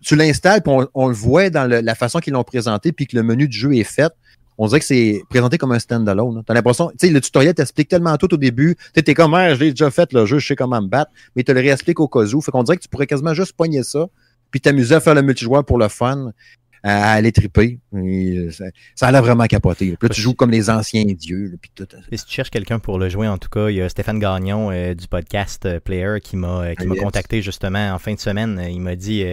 [0.02, 3.22] tu, l'installes, puis on, le voit dans la façon qu'ils l'ont présenté, puis que le
[3.22, 4.12] menu du jeu est fait.
[4.60, 6.42] On dirait que c'est présenté comme un standalone.
[6.44, 8.76] T'as l'impression, tu sais, le tutoriel t'explique tellement tout au début.
[8.92, 11.12] Tu t'es comme, ah, je l'ai déjà fait le jeu, je sais comment me battre,
[11.36, 12.40] mais tu le réexpliques au cas où.
[12.40, 14.08] Fait qu'on dirait que tu pourrais quasiment juste poigner ça,
[14.50, 16.32] puis t'amuser à faire le multijoueur pour le fun,
[16.82, 17.78] à aller triper.
[17.94, 18.50] Euh,
[18.94, 19.96] ça, a l'air vraiment capoté.
[19.98, 21.58] Puis là, tu joues comme les anciens dieux.
[21.60, 21.86] puis tout.
[22.10, 24.18] Et si tu cherches quelqu'un pour le jouer, en tout cas, il y a Stéphane
[24.18, 28.20] Gagnon euh, du podcast euh, Player qui m'a qui m'a contacté justement en fin de
[28.20, 28.62] semaine.
[28.70, 29.24] Il m'a dit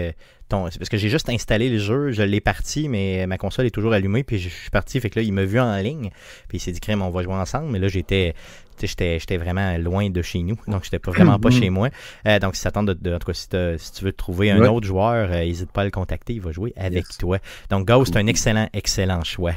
[0.49, 3.93] parce que j'ai juste installé le jeu, je l'ai parti, mais ma console est toujours
[3.93, 6.12] allumée, puis je suis parti, fait que là, il m'a vu en ligne,
[6.47, 8.36] puis il s'est dit, crème, on va jouer ensemble, mais là, j'étais,
[8.82, 11.90] j'étais vraiment loin de chez nous, donc j'étais pas vraiment pas chez moi.
[12.28, 15.30] Euh, donc, si tente de, en tout cas, si, tu veux trouver un autre joueur,
[15.30, 17.40] n'hésite euh, pas à le contacter, il va jouer avec toi.
[17.70, 19.54] Donc, Ghost, c'est un excellent, excellent choix.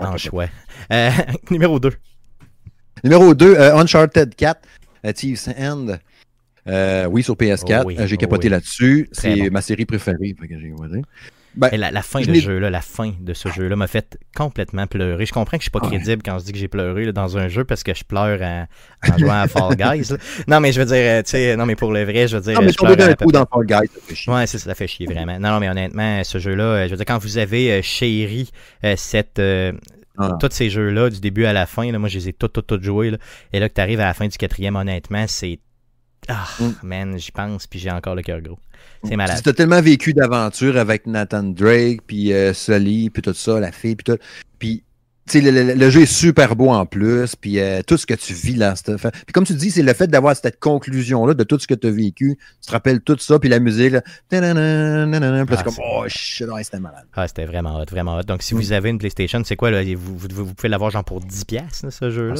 [0.00, 0.46] Ah, choix.
[0.92, 1.10] Euh,
[1.50, 1.92] numéro 2.
[3.04, 4.60] Numéro 2, Uncharted 4,
[5.14, 5.98] Thieves End.
[7.10, 8.00] Oui, sur PS4.
[8.00, 9.08] Euh, j'ai capoté là-dessus.
[9.12, 10.34] C'est ma série préférée.
[11.56, 15.24] Ben, la, fin de jeu, là, la fin de ce jeu-là m'a fait complètement pleurer.
[15.24, 17.48] Je comprends que je suis pas crédible quand je dis que j'ai pleuré dans un
[17.48, 18.66] jeu parce que je pleure en,
[19.18, 20.12] jouant à Fall Guys.
[20.48, 22.42] Non, mais je veux dire, euh, tu sais, non, mais pour le vrai, je veux
[22.42, 22.60] dire.
[22.60, 24.32] Non, mais je pleure un coup dans Fall Guys, ça fait chier.
[24.32, 25.38] Ouais, ça, ça fait chier vraiment.
[25.38, 28.50] Non, non, mais honnêtement, ce jeu-là, je veux dire, quand vous avez chéri
[28.96, 29.40] cette.
[30.18, 30.30] Ah.
[30.40, 32.62] Tous ces jeux-là, du début à la fin, là, moi, je les ai tous, tous,
[32.62, 33.10] tous joués.
[33.10, 33.18] Là,
[33.52, 35.58] et là, que tu arrives à la fin du quatrième, honnêtement, c'est
[36.28, 36.72] ah, mm.
[36.82, 38.58] man, j'y pense, puis j'ai encore le cœur gros.
[39.04, 39.40] C'est malade.
[39.42, 43.72] Tu as tellement vécu d'aventures avec Nathan Drake, puis euh, Sully, puis tout ça, la
[43.72, 44.18] fille, puis tout.
[44.58, 44.82] Puis
[45.34, 48.54] le, le, jeu est super beau en plus, puis euh, tout ce que tu vis
[48.54, 48.74] là.
[48.84, 51.88] Puis comme tu dis, c'est le fait d'avoir cette conclusion-là de tout ce que tu
[51.88, 52.38] as vécu.
[52.62, 54.02] Tu te rappelles tout ça, puis la musique, là.
[54.32, 57.04] Ah, comme, oh shit, c'était malade.
[57.14, 58.22] Ah, c'était vraiment hot, vraiment hot.
[58.22, 61.90] Donc, si vous avez une PlayStation, c'est quoi, là, vous, pouvez l'avoir genre pour 10$,
[61.90, 62.36] ce jeu-là?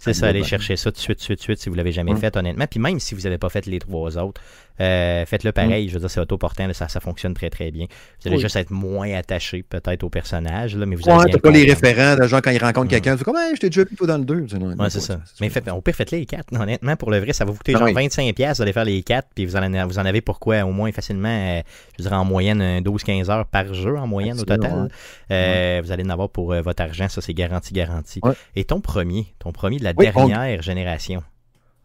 [0.00, 2.16] C'est ça, allez chercher ça tout de suite, tout de suite, si vous l'avez jamais
[2.16, 2.66] fait, honnêtement.
[2.68, 4.40] Puis même si vous n'avez pas fait les trois autres,
[4.80, 5.88] euh, faites-le pareil.
[5.88, 7.86] Je veux dire, c'est autoportant, ça, ça fonctionne très, très bien.
[8.20, 11.38] Vous allez juste être moins attaché peut-être au personnage, là, mais vous allez.
[11.38, 13.16] pas les référents gens quand ils rencontrent quelqu'un.
[13.16, 14.46] C'est comme, hey, je t'ai déjà vu dans le 2.
[14.78, 15.20] Ouais, c'est ça.
[15.40, 16.54] Mais fait, au pire, faites les 4.
[16.58, 18.54] Honnêtement, pour le vrai, ça va vous coûter ah genre 25$.
[18.54, 21.28] Vous allez faire les 4, puis vous en, vous en avez pourquoi au moins facilement,
[21.28, 21.62] euh,
[21.98, 24.88] je dirais en moyenne 12-15 heures par jeu, en moyenne au total.
[25.30, 28.20] Euh, vous allez en avoir pour votre argent, ça c'est garanti, garanti.
[28.54, 31.22] Et ton premier, ton premier de la dernière génération?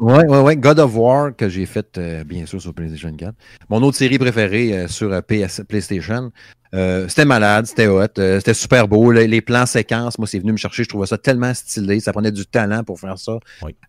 [0.01, 0.57] Oui, oui, oui.
[0.57, 3.35] God of War, que j'ai fait, euh, bien sûr, sur PlayStation 4.
[3.69, 6.31] Mon autre série préférée euh, sur euh, PS, PlayStation.
[6.73, 9.11] c'était malade, c'était hot, c'était super beau.
[9.11, 10.85] Les, plans séquences, moi, c'est venu me chercher.
[10.85, 11.99] Je trouvais ça tellement stylé.
[11.99, 13.33] Ça prenait du talent pour faire ça.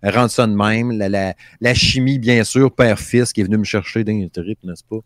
[0.03, 0.93] Rendre ça de même.
[0.93, 4.99] La, la, chimie, bien sûr, père-fils, qui est venu me chercher d'un trip, n'est-ce pas?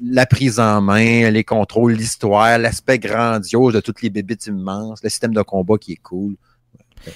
[0.00, 5.08] la prise en main, les contrôles, l'histoire, l'aspect grandiose de toutes les bébites immenses, le
[5.08, 6.36] système de combat qui est cool.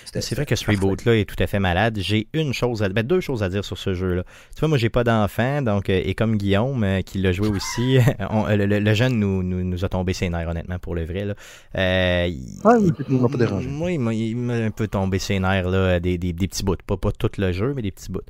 [0.05, 1.99] C'est vrai que ce reboot-là est tout à fait malade.
[2.01, 4.25] J'ai une chose à ben, deux choses à dire sur ce jeu-là.
[4.55, 7.49] Tu vois, moi, j'ai pas d'enfant, donc, euh, et comme Guillaume, euh, qui l'a joué
[7.49, 11.25] aussi, le, jeune nous, nous, a tombé ses nerfs, honnêtement, pour le vrai.
[11.25, 11.35] Là.
[11.77, 12.31] Euh,
[12.65, 13.69] ah, il, pas dérangé.
[13.69, 16.77] Moi, il m'a un peu tombé ses nerfs, là, des, des, petits bouts.
[16.87, 18.21] Pas, pas tout le jeu, mais des petits bouts.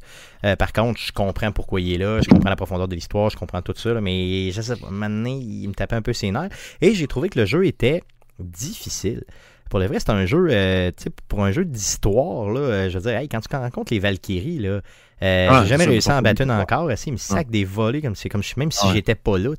[0.58, 3.36] par contre, je comprends pourquoi il est là, je comprends la profondeur de l'histoire, je
[3.36, 6.50] comprends tout ça, mais je sais pas, maintenant, il me tapait un peu ses nerfs.
[6.80, 8.02] Et j'ai trouvé que le jeu était
[8.38, 9.24] difficile
[9.72, 10.90] pour le vrai, c'est un jeu, euh,
[11.28, 14.82] pour un jeu d'histoire, là, euh, je veux dire, quand tu rencontres les Valkyries, là,
[15.22, 16.90] euh, j'ai jamais réussi à en battre une encore.
[16.90, 19.54] Assez, il me sac des volets comme, comme même si j'étais pas là.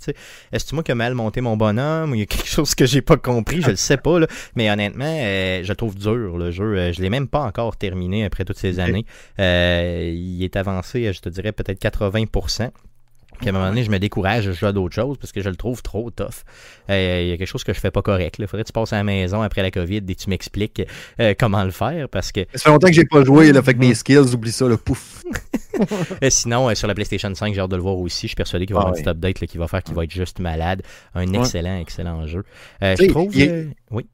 [0.52, 2.76] Est-ce que moi qui ai mal monté mon bonhomme ou il y a quelque chose
[2.76, 4.20] que j'ai pas compris, je le sais pas.
[4.20, 4.28] Là.
[4.56, 6.92] Mais honnêtement, je le trouve dur le jeu.
[6.92, 9.08] je l'ai même pas encore terminé après toutes ces années.
[9.40, 12.70] il est avancé, je te dirais peut-être 80%.
[13.40, 15.42] Puis à un moment donné, je me décourage, je joue à d'autres choses parce que
[15.42, 16.44] je le trouve trop tough.
[16.90, 18.36] Euh, il y a quelque chose que je fais pas correct.
[18.40, 20.82] Il faudrait que tu passes à la maison après la COVID et tu m'expliques
[21.20, 22.42] euh, comment le faire parce que.
[22.54, 24.78] Ça fait longtemps que j'ai pas joué, là, fait que mes skills, oublie ça, le
[24.78, 25.24] pouf.
[26.30, 28.24] sinon, euh, sur la PlayStation 5, j'ai hâte de le voir aussi.
[28.24, 29.96] Je suis persuadé qu'il va y avoir ah un petit update qui va faire qu'il
[29.96, 30.82] va être juste malade.
[31.16, 32.44] Un excellent, excellent jeu.
[32.82, 33.32] je trouve.
[33.92, 34.08] Oui.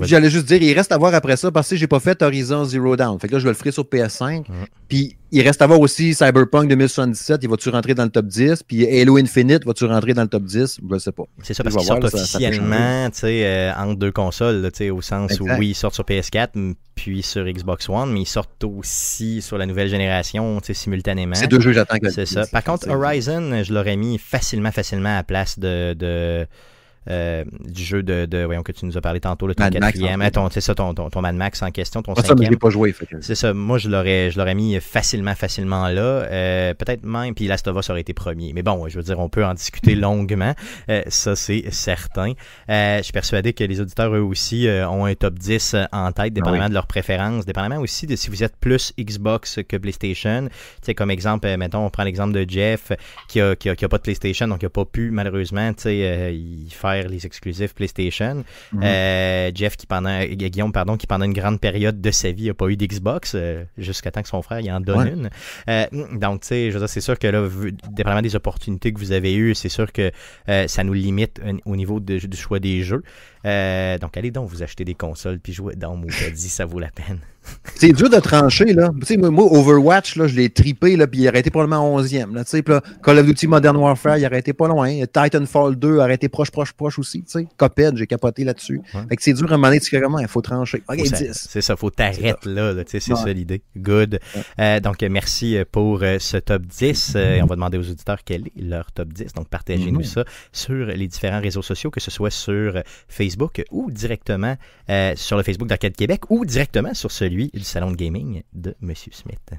[0.00, 2.64] J'allais juste dire, il reste à voir après ça parce que j'ai pas fait Horizon
[2.64, 3.18] Zero Dawn.
[3.18, 4.44] Fait que là, je vais le ferai sur PS5.
[4.88, 7.40] Puis il reste à voir aussi Cyberpunk 2077.
[7.42, 8.62] Il va-tu rentrer dans le top 10?
[8.62, 10.80] Puis Halo Infinite, va-tu rentrer dans le top 10?
[10.90, 11.24] Je sais pas.
[11.42, 15.74] C'est ça, parce qu'ils sortent officiellement euh, entre deux consoles, au sens où oui, ils
[15.74, 20.58] sortent sur PS4 puis sur Xbox One, mais ils sortent aussi sur la nouvelle génération
[20.62, 21.36] simultanément.
[21.36, 22.46] C'est deux jeux, j'attends que C'est ça.
[22.46, 26.46] Par contre, Horizon, je l'aurais mis facilement, facilement à la place de
[27.10, 30.22] euh, du jeu de, de, voyons, que tu nous as parlé tantôt, le ton quatrième,
[30.50, 32.56] c'est ça, ton, ton, ton, Mad Max en question, ton ah, cinquième.
[32.56, 32.94] pas joué.
[33.20, 36.00] C'est ça, moi je l'aurais, je l'aurais mis facilement, facilement là.
[36.00, 38.52] Euh, peut-être même, puis Last of Us aurait été premier.
[38.52, 40.54] Mais bon, je veux dire, on peut en discuter longuement.
[40.90, 42.32] Euh, ça, c'est certain.
[42.68, 46.68] je suis persuadé que les auditeurs, eux aussi, ont un top 10 en tête, dépendamment
[46.68, 50.48] de leurs préférences, dépendamment aussi de si vous êtes plus Xbox que PlayStation.
[50.48, 52.92] Tu sais, comme exemple, mettons, on prend l'exemple de Jeff
[53.28, 55.72] qui a, qui a, qui a, pas de PlayStation, donc il n'a pas pu, malheureusement,
[55.72, 58.44] tu sais, y faire les exclusifs PlayStation.
[58.72, 58.80] Mhm.
[58.82, 62.54] Euh, Jeff qui pendant Guillaume pardon qui pendant une grande période de sa vie n'a
[62.54, 65.30] pas eu d'Xbox euh, jusqu'à temps que son frère y en donne une.
[65.68, 67.46] Euh, donc tu sais, je c'est sûr que là,
[67.90, 70.10] dépendamment des opportunités que vous avez eues, c'est sûr que
[70.46, 73.02] ça nous limite au niveau du choix des jeux.
[73.44, 76.90] donc allez donc vous acheter des consoles puis jouer dans mon dit ça vaut la
[76.90, 77.20] peine.
[77.74, 78.90] C'est dur de trancher, là.
[79.00, 82.34] Tu sais, moi, Overwatch, là, je l'ai tripé, là, puis il aurait été probablement 11e.
[82.34, 84.88] Là, tu sais, Call of Duty Modern Warfare, il aurait été pas loin.
[85.06, 87.22] Titanfall 2 aurait été proche, proche, proche aussi.
[87.22, 88.80] Tu sais, Coped, j'ai capoté là-dessus.
[89.08, 90.82] Fait que c'est dur à donné, vraiment, il faut trancher.
[90.88, 91.32] OK, 10.
[91.32, 93.62] C'est ça, faut t'arrêter là, là, tu sais, c'est ça l'idée.
[93.76, 94.20] Good.
[94.58, 97.12] Euh, donc, merci pour euh, ce top 10.
[97.16, 99.32] Euh, on va demander aux auditeurs quel est leur top 10.
[99.34, 100.04] Donc, partagez-nous mm-hmm.
[100.04, 104.56] ça sur les différents réseaux sociaux, que ce soit sur Facebook ou directement
[105.14, 108.94] sur le Facebook d'Arcade Québec ou directement sur celui du salon de gaming de M.
[108.94, 109.54] Smith.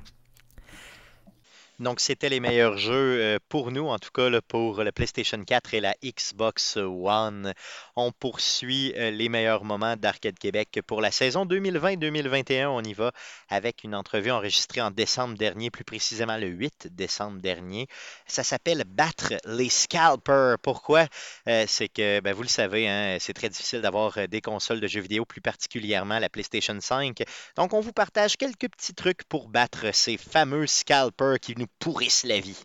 [1.80, 5.74] Donc, c'était les meilleurs jeux euh, pour nous, en tout cas pour le PlayStation 4
[5.76, 7.54] et la Xbox One.
[7.96, 12.66] On poursuit euh, les meilleurs moments d'Arcade Québec pour la saison 2020-2021.
[12.66, 13.14] On y va
[13.48, 17.88] avec une entrevue enregistrée en décembre dernier, plus précisément le 8 décembre dernier.
[18.28, 20.60] Ça s'appelle Battre les Scalpers.
[20.62, 21.08] Pourquoi?
[21.48, 24.88] Euh, c'est que, ben, vous le savez, hein, c'est très difficile d'avoir des consoles de
[24.88, 27.24] jeux vidéo, plus particulièrement la PlayStation 5.
[27.56, 32.26] Donc, on vous partage quelques petits trucs pour battre ces fameux scalpers qui nous pourrissent
[32.26, 32.58] la vie.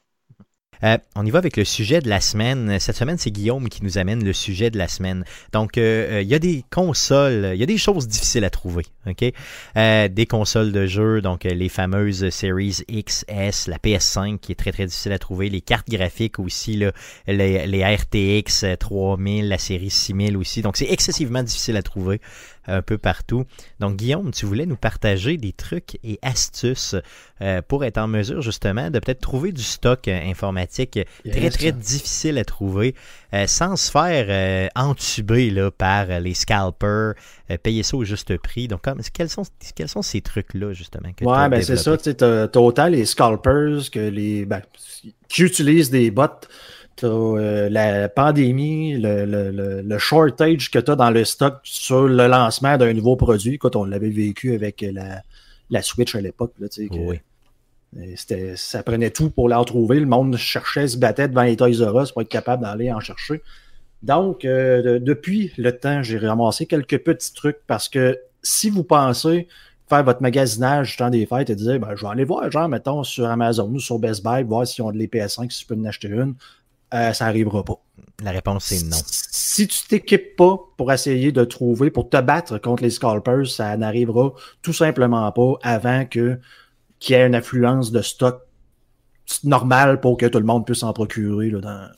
[0.82, 2.78] Euh, on y va avec le sujet de la semaine.
[2.78, 5.24] Cette semaine, c'est Guillaume qui nous amène le sujet de la semaine.
[5.52, 8.50] Donc, euh, euh, il y a des consoles, il y a des choses difficiles à
[8.50, 8.84] trouver.
[9.06, 14.72] des consoles de jeu, donc les fameuses Series X, S, la PS5 qui est très
[14.72, 16.92] très difficile à trouver, les cartes graphiques aussi, là,
[17.26, 20.62] les, les RTX 3000, la série 6000 aussi.
[20.62, 22.20] Donc, c'est excessivement difficile à trouver
[22.66, 23.44] un peu partout.
[23.80, 26.96] Donc, Guillaume, tu voulais nous partager des trucs et astuces
[27.42, 30.98] euh, pour être en mesure justement de peut-être trouver du stock euh, informatique
[31.30, 32.94] très, très difficile à trouver
[33.32, 37.14] euh, sans se faire entuber là, par les scalpers,
[37.62, 38.68] payer ça au juste prix.
[38.68, 39.42] Donc, quels, sont,
[39.74, 41.96] quels sont ces trucs-là justement que Ouais, ben c'est ça.
[41.98, 44.46] Tu as, autant les scalpers que les.
[44.46, 44.62] Ben,
[45.28, 46.28] qui utilisent des bots
[47.02, 52.92] euh, la pandémie, le, shortage que tu as dans le stock sur le lancement d'un
[52.92, 53.58] nouveau produit.
[53.58, 54.84] Quand on l'avait vécu avec
[55.70, 56.52] la, Switch à l'époque.
[56.90, 57.20] Oui.
[57.96, 60.00] Euh, ça prenait tout pour la retrouver.
[60.00, 63.00] Le monde cherchait, se battait devant les Toys R Us pour être capable d'aller en
[63.00, 63.42] chercher.
[64.02, 69.48] Donc, euh, depuis le temps, j'ai ramassé quelques petits trucs parce que si vous pensez
[69.88, 72.68] faire votre magasinage du temps des fêtes et dire ben, je vais aller voir, genre,
[72.68, 75.66] mettons, sur Amazon ou sur Best Buy, voir s'ils ont de les PS5, si je
[75.66, 76.34] peux en acheter une
[76.94, 77.74] euh, ça n'arrivera pas.
[78.22, 78.96] La réponse est non.
[79.06, 83.76] Si tu t'équipes pas pour essayer de trouver, pour te battre contre les scalpers, ça
[83.76, 86.38] n'arrivera tout simplement pas avant que
[87.00, 88.40] qu'il y ait une affluence de stock
[89.42, 91.88] normale pour que tout le monde puisse en procurer là, dans,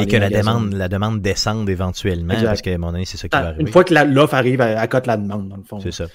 [0.00, 3.28] et que la demande, la demande descende éventuellement, parce que à mon avis, c'est ça
[3.28, 3.62] qui va arriver.
[3.62, 5.80] Une fois que l'offre arrive, à, cote la demande, dans le fond.
[5.80, 6.06] C'est ça.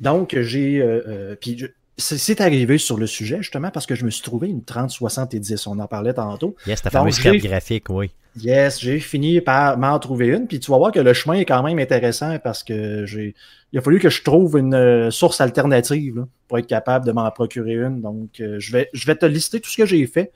[0.00, 0.80] Donc, j'ai.
[0.80, 1.62] Euh, euh, puis,
[1.98, 5.66] c'est arrivé sur le sujet, justement, parce que je me suis trouvé une 3070.
[5.66, 6.54] On en parlait tantôt.
[6.66, 8.10] Yes, ta fameuse carte graphique, oui.
[8.38, 10.46] Yes, j'ai fini par m'en trouver une.
[10.46, 13.34] Puis tu vas voir que le chemin est quand même intéressant parce que j'ai.
[13.72, 17.30] Il a fallu que je trouve une euh, source alternative pour être capable de m'en
[17.30, 18.02] procurer une.
[18.02, 20.32] Donc, je, vais, je vais te lister tout ce que j'ai fait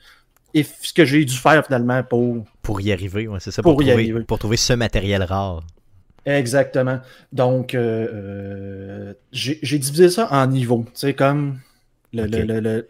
[0.55, 2.45] et ce que j'ai dû faire finalement pour.
[2.63, 3.63] Pour y arriver, ouais, c'est ça.
[3.63, 4.23] Pour, y arriver.
[4.25, 5.63] Pour trouver ce matériel rare.
[6.27, 7.01] Exactement.
[7.33, 10.85] Donc, euh, euh, j'ai divisé ça en niveaux.
[10.87, 11.61] Tu sais, comme
[12.13, 12.87] le, le, le,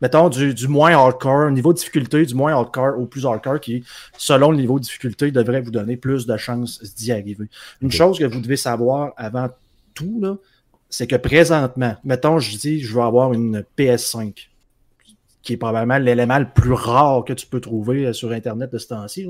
[0.00, 3.84] mettons du, du, moins hardcore, niveau de difficulté, du moins hardcore au plus hardcore, qui,
[4.16, 7.46] selon le niveau de difficulté, devrait vous donner plus de chances d'y arriver.
[7.82, 9.48] Une chose que vous devez savoir avant
[9.94, 10.38] tout,
[10.88, 14.48] c'est que présentement, mettons, je dis, je veux avoir une PS5
[15.42, 18.78] qui est probablement l'élément le plus rare que tu peux trouver euh, sur Internet de
[18.78, 19.26] ce temps-ci.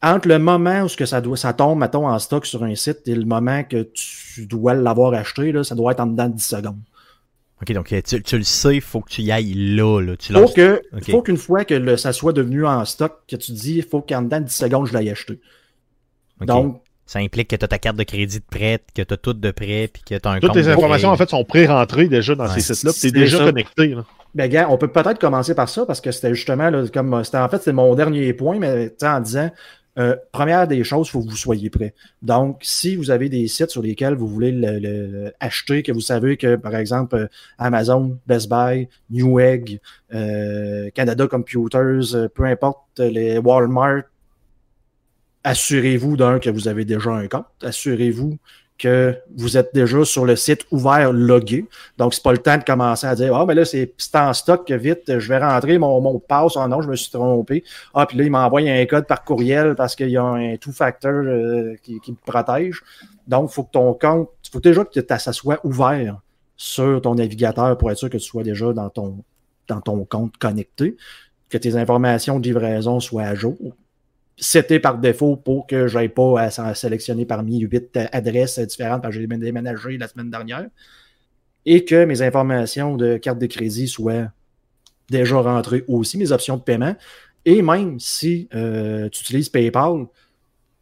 [0.00, 2.74] Entre le moment où ce que ça, doit, ça tombe, mettons, en stock sur un
[2.76, 6.28] site et le moment que tu dois l'avoir acheté, là, ça doit être en dedans
[6.28, 6.78] de 10 secondes.
[7.60, 10.00] OK, donc tu, le sais, il faut que tu y ailles là.
[10.00, 10.14] là.
[10.30, 10.80] Il faut que,
[11.10, 14.22] faut qu'une fois que ça soit devenu en stock, que tu dis, il faut qu'en
[14.22, 15.40] dedans de 10 secondes, je l'aille acheter.
[16.40, 19.16] Donc, ça implique que tu as ta carte de crédit de prête, que tu as
[19.16, 22.06] tout de prêt, puis que tu as un Toutes les informations, en fait, sont pré-rentrées
[22.06, 23.88] déjà dans ces sites-là, tu es déjà connecté.
[23.88, 24.04] Là.
[24.34, 27.38] Ben, gars, on peut peut-être commencer par ça parce que c'était justement là, comme c'était
[27.38, 29.50] en fait c'est mon dernier point, mais en disant
[29.98, 31.94] euh, première des choses, il faut que vous soyez prêt.
[32.22, 36.36] Donc, si vous avez des sites sur lesquels vous voulez le, acheter, que vous savez
[36.36, 37.26] que, par exemple, euh,
[37.58, 39.80] Amazon, Best Buy, Newegg,
[40.14, 44.02] euh, Canada Computers, peu importe, les Walmart,
[45.42, 47.46] assurez-vous d'un que vous avez déjà un compte.
[47.62, 48.38] Assurez-vous
[48.78, 51.66] que vous êtes déjà sur le site ouvert logué.
[51.98, 54.70] Donc, c'est pas le temps de commencer à dire Ah, mais là, c'est en stock,
[54.70, 56.52] vite, je vais rentrer mon mot de passe.
[56.56, 57.64] Ah non, je me suis trompé.
[57.94, 61.10] Ah, puis là, il m'envoie un code par courriel parce qu'il y a un two-factor
[61.10, 62.82] euh, qui, me protège.
[63.26, 66.20] Donc, il faut que ton compte, il faut déjà que ça soit ouvert
[66.56, 69.24] sur ton navigateur pour être sûr que tu sois déjà dans ton,
[69.68, 70.96] dans ton compte connecté,
[71.50, 73.56] que tes informations de livraison soient à jour
[74.38, 79.14] c'était par défaut pour que je n'aille pas à, sélectionner parmi huit adresses différentes parce
[79.14, 80.66] que j'ai déménagé la semaine dernière
[81.66, 84.28] et que mes informations de carte de crédit soient
[85.10, 86.94] déjà rentrées aussi, mes options de paiement.
[87.44, 90.06] Et même si euh, tu utilises PayPal,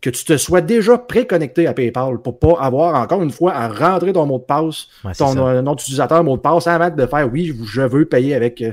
[0.01, 3.69] que tu te sois déjà préconnecté à PayPal pour pas avoir encore une fois à
[3.69, 4.89] rentrer ton mot de passe,
[5.19, 8.63] ton euh, nom d'utilisateur, mot de passe, avant de faire oui, je veux payer avec
[8.63, 8.73] euh,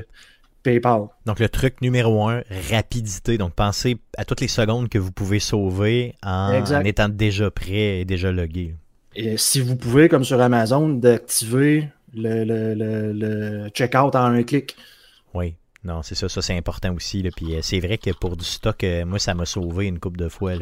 [0.64, 1.06] PayPal.
[1.26, 3.38] Donc le truc numéro un, rapidité.
[3.38, 6.52] Donc pensez à toutes les secondes que vous pouvez sauver en,
[6.84, 8.74] étant déjà prêt et déjà logué.
[9.14, 14.76] Et si vous pouvez, comme sur Amazon, d'activer le, le, le, checkout en un clic.
[15.34, 15.54] Oui.
[15.84, 17.22] Non, c'est ça, ça c'est important aussi.
[17.36, 20.16] Puis euh, c'est vrai que pour du stock, euh, moi ça m'a sauvé une coupe
[20.16, 20.52] de fois.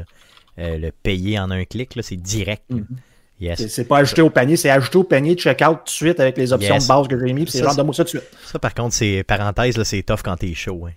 [0.58, 2.64] Euh, le payer en un clic, c'est direct.
[3.56, 6.52] C'est pas ajouter au panier, c'est ajouter au panier, check-out tout de suite avec les
[6.52, 8.30] options de base que j'ai mis, c'est genre de moi ça tout de suite.
[8.44, 10.86] Ça, par contre, c'est parenthèse, c'est tough quand t'es chaud.
[10.86, 10.92] Hein.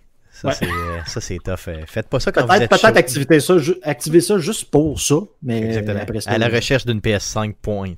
[1.08, 1.56] Ça, c'est tough.
[1.70, 5.16] Euh, faites pas ça quand vous êtes Peut-être activer ça, activer ça juste pour ça,
[5.42, 7.94] mais après À la recherche d'une PS5 point,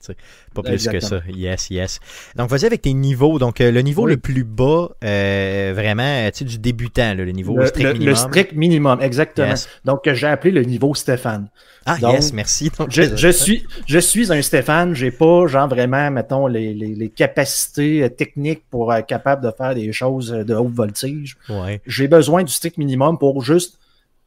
[0.62, 1.22] pas plus que ça.
[1.30, 2.00] Yes, yes.
[2.36, 3.40] Donc, vas-y avec tes niveaux.
[3.40, 7.66] Donc, euh, le niveau le plus bas, euh, vraiment, tu sais, du débutant, le niveau
[7.66, 8.08] strict minimum.
[8.08, 9.54] Le strict minimum, exactement.
[9.86, 11.50] Donc, j'ai appelé le niveau Stéphane.
[11.86, 12.70] Ah, yes, merci.
[12.90, 14.94] je, suis, je suis un Stéphane.
[14.94, 19.92] J'ai pas, genre, vraiment, mettons, les, les, capacités techniques pour être capable de faire des
[19.94, 21.38] choses de haute voltige.
[21.50, 21.82] Ouais.
[21.86, 23.80] J'ai besoin du strict minimum pour juste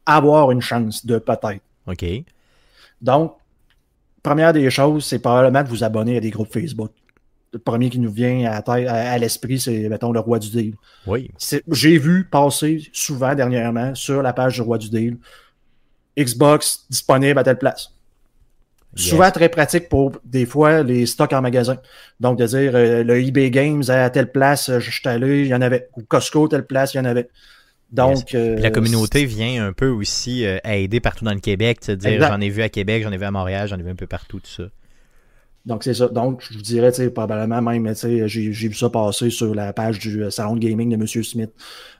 [0.05, 1.61] avoir une chance de peut-être.
[1.87, 2.05] OK.
[3.01, 3.35] Donc,
[4.23, 6.91] première des choses, c'est probablement de vous abonner à des groupes Facebook.
[7.53, 10.75] Le premier qui nous vient à, à, l'esprit, c'est, mettons, le roi du deal.
[11.05, 11.29] Oui.
[11.69, 15.17] J'ai vu passer souvent dernièrement sur la page du roi du deal
[16.17, 17.91] Xbox disponible à telle place.
[18.95, 21.77] Souvent très pratique pour des fois les stocks en magasin.
[22.19, 25.55] Donc de dire euh, le eBay Games à telle place, je suis allé, il y
[25.55, 25.87] en avait.
[25.95, 27.29] Ou Costco, telle place, il y en avait.
[27.91, 31.95] Donc, euh, la communauté vient un peu aussi à aider partout dans le Québec, à
[31.95, 33.95] dire j'en ai vu à Québec, j'en ai vu à Montréal, j'en ai vu un
[33.95, 34.63] peu partout, tout ça.
[35.65, 36.07] Donc, c'est ça.
[36.07, 39.53] Donc, je vous dirais, tu sais, probablement même, tu sais, j'ai vu ça passer sur
[39.53, 41.05] la page du euh, salon de gaming de M.
[41.05, 41.51] Smith.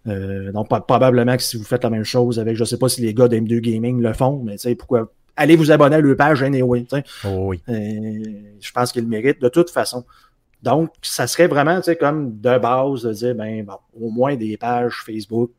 [0.07, 3.01] Euh, donc, probablement que si vous faites la même chose avec, je sais pas si
[3.01, 6.17] les gars d'M2 Gaming le font, mais tu sais, pourquoi allez vous abonner à leur
[6.17, 6.85] page anyway.
[7.23, 7.61] Oh, oui.
[7.69, 8.23] Euh,
[8.59, 10.05] je pense qu'ils le méritent de toute façon.
[10.63, 14.35] Donc, ça serait vraiment, tu sais, comme de base de dire, ben, bon, au moins
[14.35, 15.51] des pages Facebook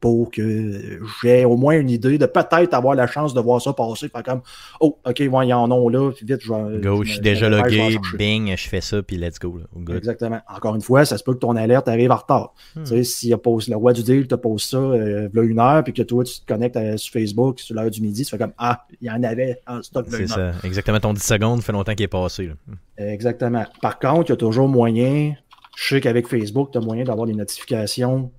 [0.00, 3.72] pour que j'ai au moins une idée de peut-être avoir la chance de voir ça
[3.72, 4.08] passer.
[4.08, 4.42] Faire comme,
[4.80, 6.80] oh, ok, il y en a là, puis vite, je vais.
[6.80, 9.60] Go, je suis déjà logué, bing, je fais ça, puis let's go.
[9.94, 10.40] Exactement.
[10.54, 12.54] Encore une fois, ça se peut que ton alerte arrive en retard.
[12.74, 12.82] Hmm.
[12.82, 16.02] Tu sais, si le roi du deal te pose ça, euh, une heure, puis que
[16.02, 19.08] toi, tu te connectes sur Facebook sur l'heure du midi, tu fais comme, ah, il
[19.08, 20.52] y en avait en stock C'est ça.
[20.64, 21.00] Exactement.
[21.00, 22.50] Ton 10 secondes fait longtemps qu'il est passé.
[22.98, 23.64] Exactement.
[23.80, 25.34] Par contre, il y a toujours moyen,
[25.76, 28.30] je sais qu'avec Facebook, tu as moyen d'avoir des notifications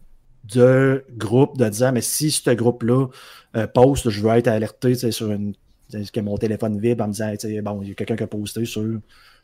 [0.54, 3.08] de groupes de disant mais si ce groupe-là
[3.56, 5.54] euh, poste, je veux être alerté sur une
[6.14, 7.32] que mon téléphone vibre en me disant
[7.64, 8.84] bon, il y a quelqu'un qui a posté sur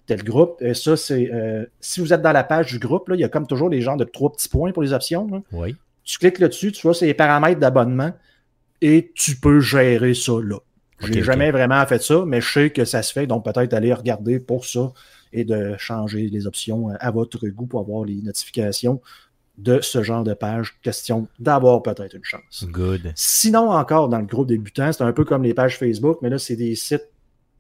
[0.06, 0.62] tel groupe.
[0.62, 3.24] Et ça, c'est euh, si vous êtes dans la page du groupe, là, il y
[3.24, 5.44] a comme toujours les gens de trois petits points pour les options.
[5.52, 5.76] Oui.
[6.04, 8.12] Tu cliques là-dessus, tu vois, c'est les paramètres d'abonnement
[8.82, 10.58] et tu peux gérer ça là.
[11.00, 13.74] Je n'ai jamais vraiment fait ça, mais je sais que ça se fait, donc peut-être
[13.74, 14.94] aller regarder pour ça
[15.34, 19.02] et de changer les options à votre goût pour avoir les notifications
[19.58, 20.76] de ce genre de page.
[20.82, 22.66] Question d'avoir peut-être une chance.
[22.70, 23.14] Good.
[23.16, 26.40] Sinon, encore dans le groupe débutant, c'est un peu comme les pages Facebook, mais là,
[26.40, 27.10] c'est des sites,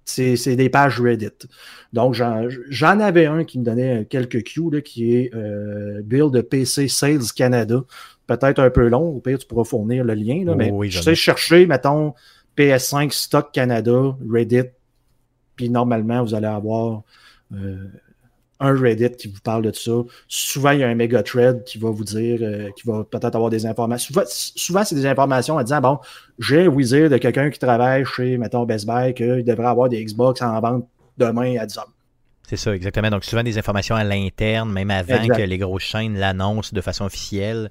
[0.05, 1.47] c'est des pages Reddit.
[1.93, 7.31] Donc, j'en avais un qui me donnait quelques cues, qui est euh, Build PC Sales
[7.35, 7.83] Canada.
[8.27, 11.15] Peut-être un peu long, au pire, tu pourras fournir le lien, là, mais je sais
[11.15, 12.13] chercher, mettons,
[12.57, 14.69] PS5 Stock Canada, Reddit,
[15.55, 17.03] puis normalement, vous allez avoir
[17.53, 17.87] euh,
[18.63, 19.91] un Reddit qui vous parle de ça.
[20.27, 23.35] Souvent, il y a un méga thread qui va vous dire, euh, qui va peut-être
[23.35, 24.13] avoir des informations.
[24.27, 25.99] Souvent, c'est des informations en disant, bon,
[26.39, 30.03] j'ai un wizard de quelqu'un qui travaille chez, mettons, Best Buy, qu'il devrait avoir des
[30.03, 30.87] Xbox en vente
[31.17, 31.81] demain à 10 h
[32.47, 33.09] C'est ça, exactement.
[33.09, 37.05] Donc, souvent des informations à l'interne, même avant que les grosses chaînes l'annoncent de façon
[37.05, 37.69] officielle.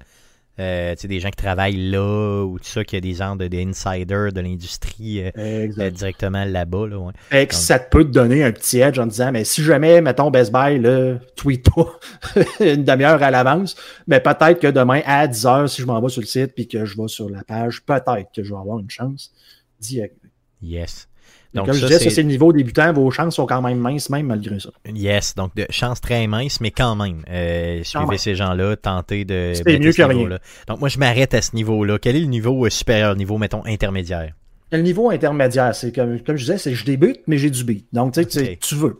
[0.59, 3.63] Euh, des gens qui travaillent là ou tout ça, qui a des gens de, des
[3.63, 6.87] insiders de l'industrie euh, euh, directement là-bas.
[6.87, 7.47] Là, ouais.
[7.49, 10.51] ça te peut te donner un petit edge en disant mais si jamais, mettons, Best
[10.51, 11.97] Buy, là, tweet pas
[12.59, 13.75] une demi-heure à l'avance,
[14.05, 16.67] mais peut-être que demain à 10 heures, si je m'en vais sur le site puis
[16.67, 19.31] que je vais sur la page, peut-être que je vais avoir une chance
[19.79, 20.15] d'y arriver.
[20.61, 21.07] Yes.
[21.53, 24.25] Donc, comme je disais, c'est le niveau débutant, vos chances sont quand même minces, même
[24.25, 24.69] malgré ça.
[24.93, 29.53] Yes, donc de chances très minces, mais quand même, euh, suivez ces gens-là, tentez de.
[29.53, 30.37] C'est mieux que rien.
[30.67, 31.99] Donc, moi, je m'arrête à ce niveau-là.
[31.99, 34.33] Quel est le niveau euh, supérieur, niveau, mettons, intermédiaire?
[34.71, 37.85] Le niveau intermédiaire, c'est comme, comme je disais, c'est je débute, mais j'ai du beat.
[37.93, 38.99] Donc, tu sais, tu veux.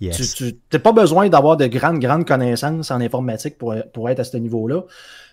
[0.00, 0.34] Yes.
[0.34, 4.24] Tu n'as pas besoin d'avoir de grandes, grandes connaissances en informatique pour, pour être à
[4.24, 4.84] ce niveau-là.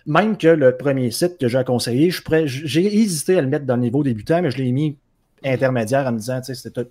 [0.06, 2.10] Même que le premier site que j'ai conseillé,
[2.44, 4.96] j'ai hésité à le mettre dans le niveau débutant, mais je l'ai mis
[5.44, 6.40] intermédiaire en me disant,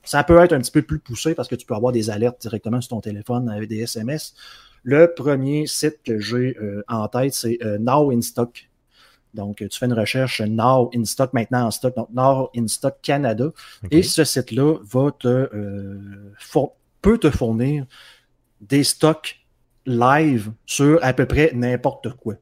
[0.03, 2.41] ça peut être un petit peu plus poussé parce que tu peux avoir des alertes
[2.41, 4.33] directement sur ton téléphone avec des SMS.
[4.83, 8.69] Le premier site que j'ai euh, en tête, c'est euh, Now in Stock.
[9.33, 12.95] Donc, tu fais une recherche Now in Stock, maintenant en stock, donc Now in Stock
[13.01, 13.51] Canada.
[13.91, 16.33] Et ce site-là va te, euh,
[17.01, 17.85] peut te fournir
[18.61, 19.39] des stocks
[19.85, 22.35] live sur à peu près n'importe quoi.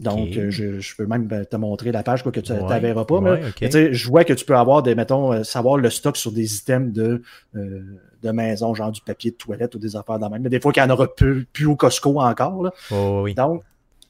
[0.00, 3.04] Donc, euh, je, peux même ben, te montrer la page, quoi, que tu ne verras
[3.04, 3.20] pas.
[3.20, 6.56] mais, je vois que tu peux avoir des, mettons, euh, savoir le stock sur des
[6.56, 7.22] items de,
[7.54, 7.82] euh,
[8.22, 10.42] de maison, genre du papier de toilette ou des affaires dans même.
[10.42, 12.62] Mais des fois qu'il n'y en aura plus, plus, au Costco encore.
[12.62, 12.72] Là.
[12.90, 13.62] Oh, Donc,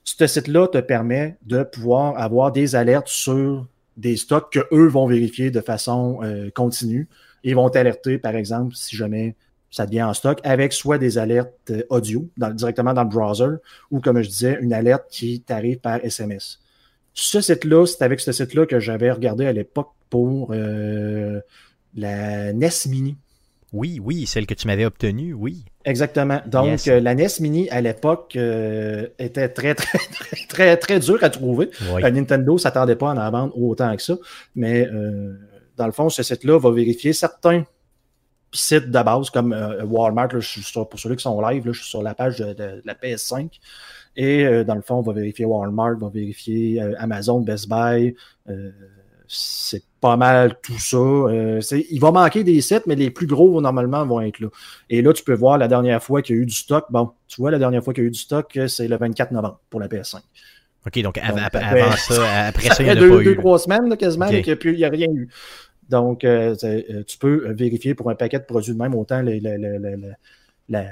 [0.05, 3.66] ce site-là te permet de pouvoir avoir des alertes sur
[3.97, 6.20] des stocks que eux vont vérifier de façon
[6.55, 7.09] continue.
[7.43, 9.34] Ils vont t'alerter, par exemple, si jamais
[9.71, 13.57] ça devient en stock, avec soit des alertes euh, audio directement dans le browser,
[13.91, 16.59] ou comme je disais, une alerte qui t'arrive par SMS.
[17.14, 21.41] Ce site-là, c'est avec ce site-là que j'avais regardé à l'époque pour euh,
[21.95, 23.16] la NES Mini.
[23.73, 25.64] Oui, oui, celle que tu m'avais obtenue, oui.
[25.85, 26.41] Exactement.
[26.47, 28.37] Donc, euh, la NES Mini, à l'époque,
[29.18, 31.71] était très, très, très, très, très dure à trouver.
[32.03, 34.16] Nintendo ne s'attendait pas à en vendre autant que ça.
[34.57, 34.89] Mais
[35.77, 37.64] dans le fond, ce site-là va vérifier certains
[38.53, 41.72] sites de base comme euh, Walmart, je suis sur, pour ceux qui sont live, je
[41.72, 43.48] suis sur la page de, la PS5.
[44.16, 47.68] Et euh, dans le fond, on va vérifier Walmart, on va vérifier euh, Amazon, Best
[47.68, 48.14] Buy.
[49.28, 50.98] c'est pas mal tout ça.
[50.98, 54.48] il va manquer des sites, mais les plus gros normalement vont être là.
[54.88, 56.86] Et là, tu peux voir la dernière fois qu'il y a eu du stock.
[56.90, 59.30] Bon, tu vois, la dernière fois qu'il y a eu du stock, c'est le 24
[59.30, 60.20] novembre pour la PS5.
[60.86, 61.48] OK, donc, avant,
[61.96, 64.86] ça, après ça, il y a deux, deux, trois semaines quasiment, mais qu'il n'y a,
[64.86, 65.28] a, rien eu.
[65.91, 70.84] Donc, euh, euh, tu peux vérifier pour un paquet de produits de même, autant la,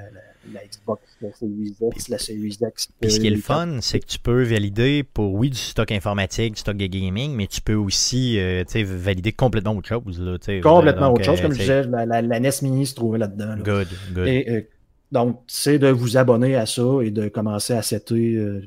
[0.66, 2.88] Xbox, la Series X, la Series X.
[3.00, 5.92] Puis ce qui est le fun, c'est que tu peux valider pour, oui, du stock
[5.92, 10.20] informatique, du stock de gaming, mais tu peux aussi euh, valider complètement autre chose.
[10.20, 11.40] Là, complètement autre chose.
[11.40, 13.56] Comme je disais, la, NES Mini se trouvait là-dedans.
[13.62, 14.66] Good, good.
[15.10, 18.62] Donc, c'est de vous abonner à ça et de commencer à setter euh,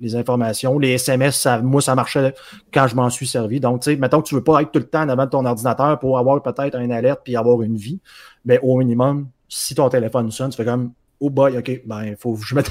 [0.00, 0.78] les, informations.
[0.78, 2.32] Les SMS, ça, moi, ça marchait
[2.72, 3.58] quand je m'en suis servi.
[3.58, 5.98] Donc, tu sais, mettons que tu veux pas être tout le temps devant ton ordinateur
[5.98, 7.98] pour avoir peut-être une alerte puis avoir une vie.
[8.44, 12.34] Mais au minimum, si ton téléphone sonne, tu fais comme, oh boy, OK, ben, faut
[12.34, 12.70] que je mette,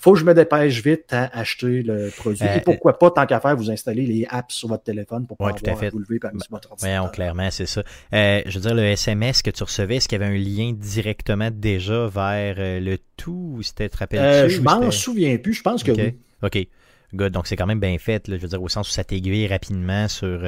[0.00, 2.44] faut que je me dépêche vite à acheter le produit.
[2.44, 5.54] et pourquoi pas, tant qu'à faire, vous installer les apps sur votre téléphone pour pouvoir
[5.92, 7.04] vous lever par votre ordinateur.
[7.04, 7.82] Oui, clairement, c'est ça.
[8.12, 11.50] je veux dire, le SMS que tu recevais, est-ce qu'il y avait un lien directement
[11.52, 14.56] déjà vers le tout ou c'était, te rappelles-tu?
[14.56, 16.16] je m'en souviens plus, je pense que oui.
[16.42, 16.66] OK.
[17.12, 17.32] Good.
[17.32, 20.08] Donc, c'est quand même bien fait, je veux dire, au sens où ça t'aiguille rapidement
[20.08, 20.40] sur,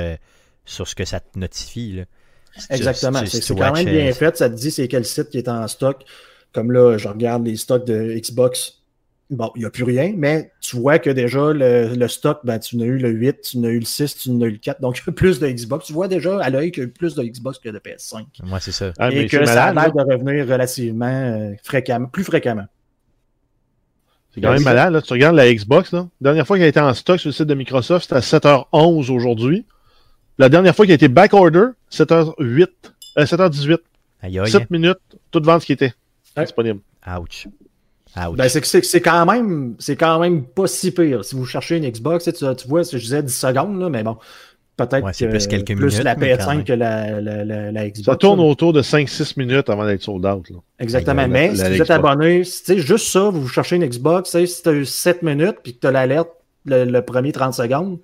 [0.65, 1.93] sur ce que ça te notifie.
[1.93, 2.05] Là.
[2.71, 3.25] Exactement.
[3.27, 4.37] C'est quand même bien fait.
[4.37, 6.05] Ça te dit c'est quel site qui est en stock.
[6.53, 8.82] Comme là, je regarde les stocks de Xbox.
[9.33, 12.77] Bon, il n'y a plus rien, mais tu vois que déjà le, stock, ben, tu
[12.77, 14.83] n'as eu le 8, tu n'as eu le 6, tu n'as eu le 4.
[14.83, 15.87] Donc, plus de Xbox.
[15.87, 18.27] Tu vois déjà à l'œil qu'il y a plus de Xbox que de PS5.
[18.43, 18.93] Moi, c'est ça.
[18.99, 22.67] Ah, Et que ça a l'air de revenir relativement euh, fréquemment, plus fréquemment.
[24.35, 24.93] C'est quand même malade.
[24.93, 25.01] Là.
[25.01, 25.93] Tu regardes la Xbox.
[25.93, 26.09] Là.
[26.21, 28.21] La dernière fois qu'elle a été en stock sur le site de Microsoft, c'était à
[28.21, 29.65] 7h11 aujourd'hui.
[30.37, 32.69] La dernière fois qu'il a été backorder, 7h08,
[33.17, 33.79] 7h18.
[34.21, 34.51] Aïe, aïe.
[34.51, 34.99] 7 minutes,
[35.31, 35.95] toute vente qui était
[36.37, 36.81] disponible.
[37.19, 37.49] Ouch.
[38.17, 41.25] Ben, c'est quand même c'est quand même pas si pire.
[41.25, 44.19] Si vous cherchez une Xbox, tu, tu vois, je disais 10 secondes, là, mais bon,
[44.77, 48.05] peut-être ouais, plus, quelques plus minutes, la PS5 que la, la, la, Xbox.
[48.05, 50.49] Ça tourne autour de 5-6 minutes avant d'être sold out.
[50.51, 50.57] Là.
[50.79, 51.29] Exactement.
[51.29, 54.73] mais si vous êtes abonné, c'est juste ça, vous cherchez une Xbox, si tu as
[54.73, 56.31] eu 7 minutes puis que tu as l'alerte
[56.65, 57.99] le, le, premier 30 secondes,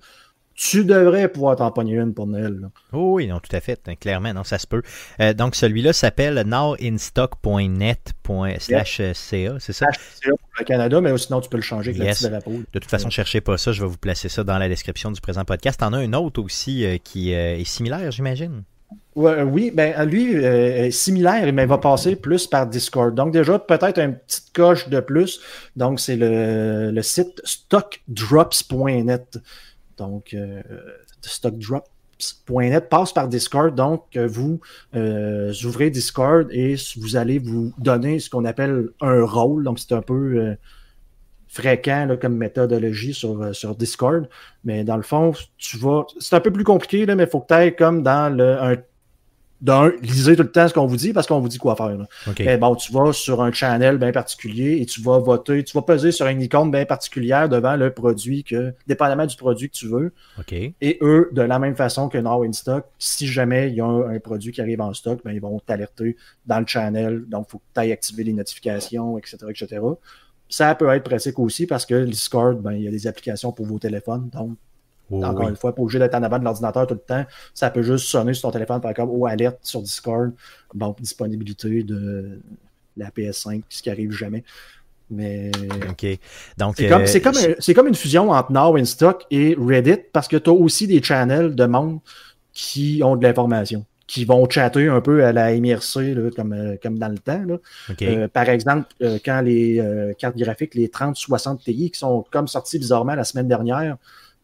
[0.59, 2.69] tu devrais pouvoir t'en pogner une pour Noël.
[2.91, 3.79] Oh oui, non, tout à fait.
[3.97, 4.81] Clairement, non, ça se peut.
[5.21, 8.13] Euh, donc, celui-là s'appelle nowinstock.net
[8.59, 9.85] slash CA, c'est ça?
[10.21, 12.23] CA pour le Canada, mais sinon, tu peux le changer avec yes.
[12.23, 13.71] la de De toute façon, ne cherchez pas ça.
[13.71, 15.79] Je vais vous placer ça dans la description du présent podcast.
[15.79, 18.63] T'en as un autre aussi euh, qui euh, est similaire, j'imagine?
[19.15, 23.13] oui, ben lui est similaire, mais il va passer plus par Discord.
[23.13, 25.41] Donc déjà, peut-être une petite coche de plus.
[25.75, 29.39] Donc c'est le, le site stockdrops.net.
[29.99, 30.61] Donc, euh,
[31.21, 33.75] stockdrops.net passe par Discord.
[33.75, 34.59] Donc, euh, vous
[34.95, 39.63] euh, ouvrez Discord et vous allez vous donner ce qu'on appelle un rôle.
[39.63, 40.55] Donc, c'est un peu
[41.47, 44.27] fréquent comme méthodologie sur, Discord.
[44.63, 46.05] Mais dans le fond, tu vas.
[46.19, 48.75] C'est un peu plus compliqué, mais il faut que tu ailles comme dans le, un
[49.61, 51.97] d'un, lisez tout le temps ce qu'on vous dit parce qu'on vous dit quoi faire.
[52.39, 55.81] Eh, bon, tu vas sur un channel bien particulier et tu vas voter, tu vas
[55.81, 59.87] peser sur une icône bien particulière devant le produit que, dépendamment du produit que tu
[59.87, 60.13] veux.
[60.81, 63.85] Et eux, de la même façon que Now in Stock, si jamais il y a
[63.85, 67.23] un, produit qui arrive en stock, ben, ils vont t'alerter dans le channel.
[67.27, 69.81] Donc, il faut que tu ailles activer les notifications, etc., etc.
[70.49, 73.51] Ça peut être pratique aussi parce que le Discord, ben, il y a des applications
[73.51, 74.29] pour vos téléphones.
[74.29, 74.57] Donc,
[75.11, 77.25] encore une fois, pas obligé d'être en avant de l'ordinateur tout le temps.
[77.53, 80.31] Ça peut juste sonner sur ton téléphone, par exemple, ou alerte sur Discord.
[80.73, 82.39] Bon, disponibilité de
[82.97, 84.43] la PS5, ce qui arrive jamais.
[85.09, 85.51] Mais.
[85.89, 86.05] OK.
[86.57, 86.75] Donc.
[86.77, 90.49] C'est comme, euh, comme, une fusion entre Now in Stock et Reddit parce que tu
[90.49, 91.99] as aussi des channels de monde
[92.53, 96.97] qui ont de l'information qui vont chatter un peu à la MRC comme, euh, comme
[96.97, 97.45] dans le temps.
[98.01, 98.87] Euh, par exemple,
[99.23, 99.83] quand les
[100.17, 103.97] cartes graphiques, les 3060 Ti, qui sont comme sorties bizarrement la semaine dernière,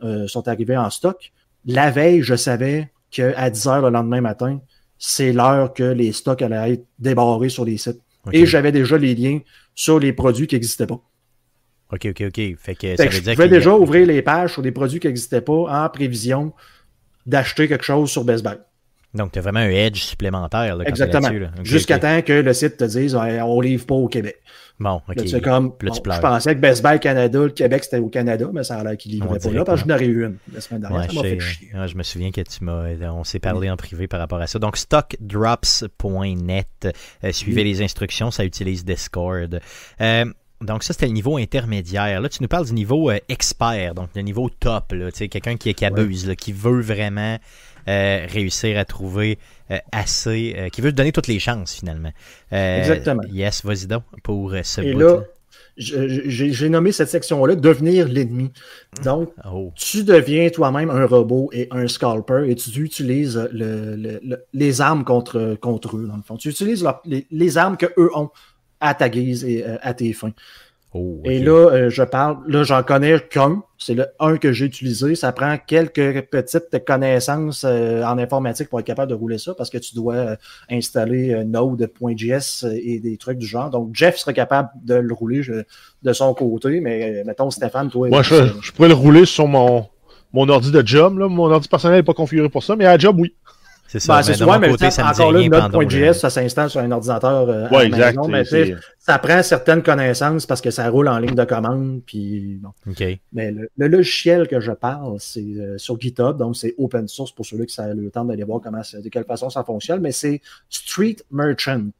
[0.05, 1.31] euh, sont arrivés en stock.
[1.65, 4.59] La veille, je savais qu'à 10 heures le lendemain matin,
[4.97, 7.99] c'est l'heure que les stocks allaient être débarrés sur les sites.
[8.31, 9.39] Et j'avais déjà les liens
[9.75, 10.99] sur les produits qui n'existaient pas.
[11.91, 12.57] OK, OK, OK.
[12.57, 15.83] Fait que, ça je pouvais déjà ouvrir les pages sur des produits qui n'existaient pas
[15.83, 16.53] en prévision
[17.25, 18.55] d'acheter quelque chose sur Best Buy.
[19.15, 20.75] Donc, tu as vraiment un edge supplémentaire.
[20.75, 21.29] Là, Exactement.
[21.63, 24.41] Jusqu'à temps que le site te dise on livre pas au Québec.
[24.77, 25.21] Bon, ok.
[25.25, 28.75] C'est comme, je pensais que Best Buy Canada, le Québec, c'était au Canada, mais ça
[28.77, 30.81] a l'air qu'il livrait pas là, parce que je n'en ai eu une la semaine
[30.81, 31.09] dernière.
[31.09, 31.69] ça m'a fait chier.
[31.73, 32.89] je me souviens que tu m'as.
[33.11, 34.59] On s'est parlé en privé par rapport à ça.
[34.59, 36.67] Donc, stockdrops.net.
[37.23, 39.61] Euh, suivez les instructions, ça utilise Discord.
[40.01, 40.25] Euh,
[40.61, 42.19] donc ça, c'était le niveau intermédiaire.
[42.19, 45.85] Là, tu nous parles du niveau euh, expert, donc le niveau top, quelqu'un qui, qui
[45.85, 47.37] abuse, qui veut vraiment
[47.87, 49.37] euh, réussir à trouver
[49.69, 52.11] euh, assez, euh, qui veut donner toutes les chances finalement.
[52.51, 53.21] Exactement.
[53.31, 55.23] Yes, vas-y donc pour ce Et là,
[55.77, 58.51] j'ai nommé cette section-là devenir l'ennemi.
[59.03, 59.71] Donc, oh.
[59.75, 63.49] tu deviens toi-même un robot et un scalper et tu utilises
[64.53, 66.37] les armes contre, contre eux, dans le fond.
[66.37, 68.29] Tu utilises les, les, armes qu'eux ont
[68.79, 70.33] à ta guise et à tes fins.
[70.97, 73.61] Oh, Et là, euh, je parle, là, j'en connais qu'un.
[73.77, 75.15] C'est le un que j'ai utilisé.
[75.15, 79.69] Ça prend quelques petites connaissances euh, en informatique pour être capable de rouler ça parce
[79.69, 80.35] que tu dois euh,
[80.69, 83.69] installer Node.js et des trucs du genre.
[83.69, 85.41] Donc, Jeff serait capable de le rouler
[86.01, 88.07] de son côté, mais mettons, Stéphane, toi.
[88.07, 89.87] Moi, je, je, pourrais le rouler sur mon,
[90.31, 91.19] mon ordi de job.
[91.19, 91.27] Là.
[91.27, 93.33] Mon ordi personnel n'est pas configuré pour ça, mais à job, oui.
[93.87, 94.15] C'est ça.
[94.15, 97.69] Ben, c'est souvent, mais côté, ça encore là, Node.js, ça s'installe sur un ordinateur euh,
[97.69, 101.43] ouais, exact, maison, mais ça prend certaines connaissances parce que ça roule en ligne de
[101.43, 102.01] commande.
[102.05, 102.71] Puis, bon.
[103.31, 107.45] Mais le, logiciel que je parle, c'est euh, sur GitHub, donc c'est open source pour
[107.45, 110.41] ceux qui ont le temps d'aller voir comment de quelle façon ça fonctionne, mais c'est
[110.69, 111.91] Street Merchant.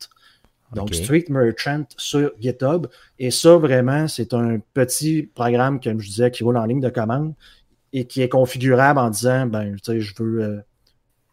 [0.74, 2.88] Donc, Street Merchant sur GitHub.
[3.20, 6.90] Et ça, vraiment, c'est un petit programme, comme je disais, qui roule en ligne de
[6.90, 7.34] commande
[7.94, 10.58] et qui est configurable en disant, ben, tu sais, je veux, euh,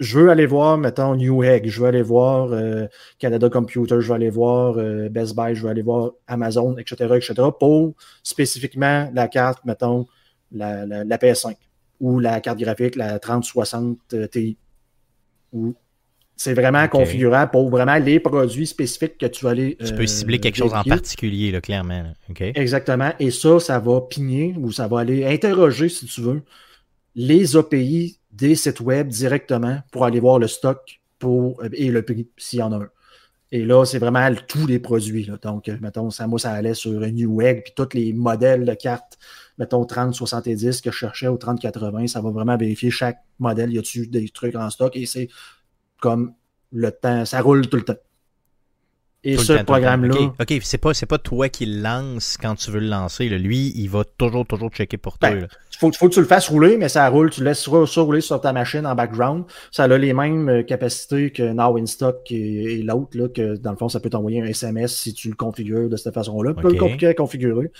[0.00, 2.86] je veux aller voir, mettons, Newegg, je veux aller voir euh,
[3.18, 7.14] Canada Computer, je veux aller voir euh, Best Buy, je veux aller voir Amazon, etc.,
[7.16, 10.06] etc., pour spécifiquement la carte, mettons,
[10.50, 11.54] la, la PS5
[12.00, 14.56] ou la carte graphique, la 3060 Ti.
[15.52, 15.74] Ou
[16.36, 19.76] c'est vraiment configurable pour vraiment les produits spécifiques que tu vas aller.
[19.76, 22.12] Tu peux cibler quelque chose en particulier, là, clairement.
[22.38, 23.12] Exactement.
[23.20, 26.42] Et ça, ça va pigner ou ça va aller interroger, si tu veux,
[27.14, 32.28] les API des sites web directement pour aller voir le stock pour, et le prix,
[32.36, 32.88] s'il y en a un.
[33.54, 35.30] Et là, c'est vraiment tous les produits.
[35.42, 39.18] Donc, mettons, ça, moi, ça allait sur Newegg, puis tous les modèles de cartes,
[39.58, 44.06] mettons 30-70 que je cherchais au 30-80, ça va vraiment vérifier chaque modèle, y a-tu
[44.06, 45.28] des trucs en stock, et c'est
[46.00, 46.32] comme
[46.72, 47.98] le temps, ça roule tout le temps.
[49.24, 50.32] Et ce programme-là.
[50.40, 53.28] OK, c'est pas, pas toi qui le lance quand tu veux le lancer.
[53.28, 55.30] Lui, il va toujours, toujours checker pour toi.
[55.30, 55.48] Il ben,
[55.78, 57.30] faut, faut, que tu le fasses rouler, mais ça roule.
[57.30, 59.44] Tu le laisses ça rouler sur ta machine en background.
[59.70, 63.76] Ça a les mêmes euh, capacités que Now in Stock et, l'autre, que dans le
[63.76, 66.50] fond, ça peut t'envoyer un SMS si tu le configures de cette façon-là.
[66.50, 66.62] Okay.
[66.62, 67.70] Peu compliqué à configurer.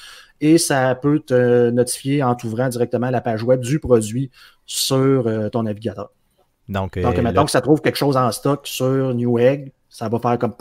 [0.40, 4.30] Et ça peut te notifier en t'ouvrant directement la page web du produit
[4.64, 6.12] sur euh, ton navigateur.
[6.68, 10.20] Donc, Donc euh, maintenant que ça trouve quelque chose en stock sur Newegg, ça va
[10.20, 10.54] faire comme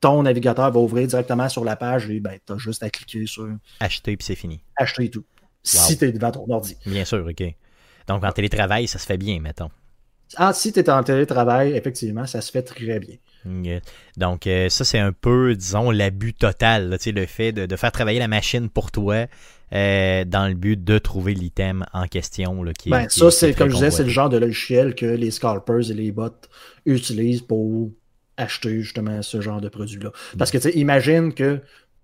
[0.00, 3.26] ton navigateur va ouvrir directement sur la page et ben, tu as juste à cliquer
[3.26, 3.48] sur
[3.80, 4.62] Acheter puis c'est fini.
[4.76, 5.24] Acheter tout.
[5.62, 6.76] Si tu es devant ton ordi.
[6.86, 7.42] Bien sûr, OK.
[8.06, 9.70] Donc en télétravail, ça se fait bien, mettons.
[10.36, 13.16] Ah, si tu es en télétravail, effectivement, ça se fait très bien.
[14.16, 18.28] Donc, euh, ça, c'est un peu, disons, l'abus total, le fait de, faire travailler la
[18.28, 19.26] machine pour toi
[19.72, 22.62] euh, dans le but de trouver l'item en question.
[22.62, 25.30] Là, qui, ben, ça, c'est comme je disais, c'est le genre de logiciel que les
[25.30, 26.30] scalpers et les bots
[26.84, 27.90] utilisent pour
[28.36, 30.10] acheter justement ce genre de produit-là.
[30.38, 31.60] Parce que tu imagine que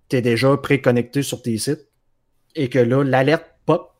[0.08, 1.86] tu es déjà préconnecté sur tes sites
[2.54, 3.94] et que là, l'alerte pop,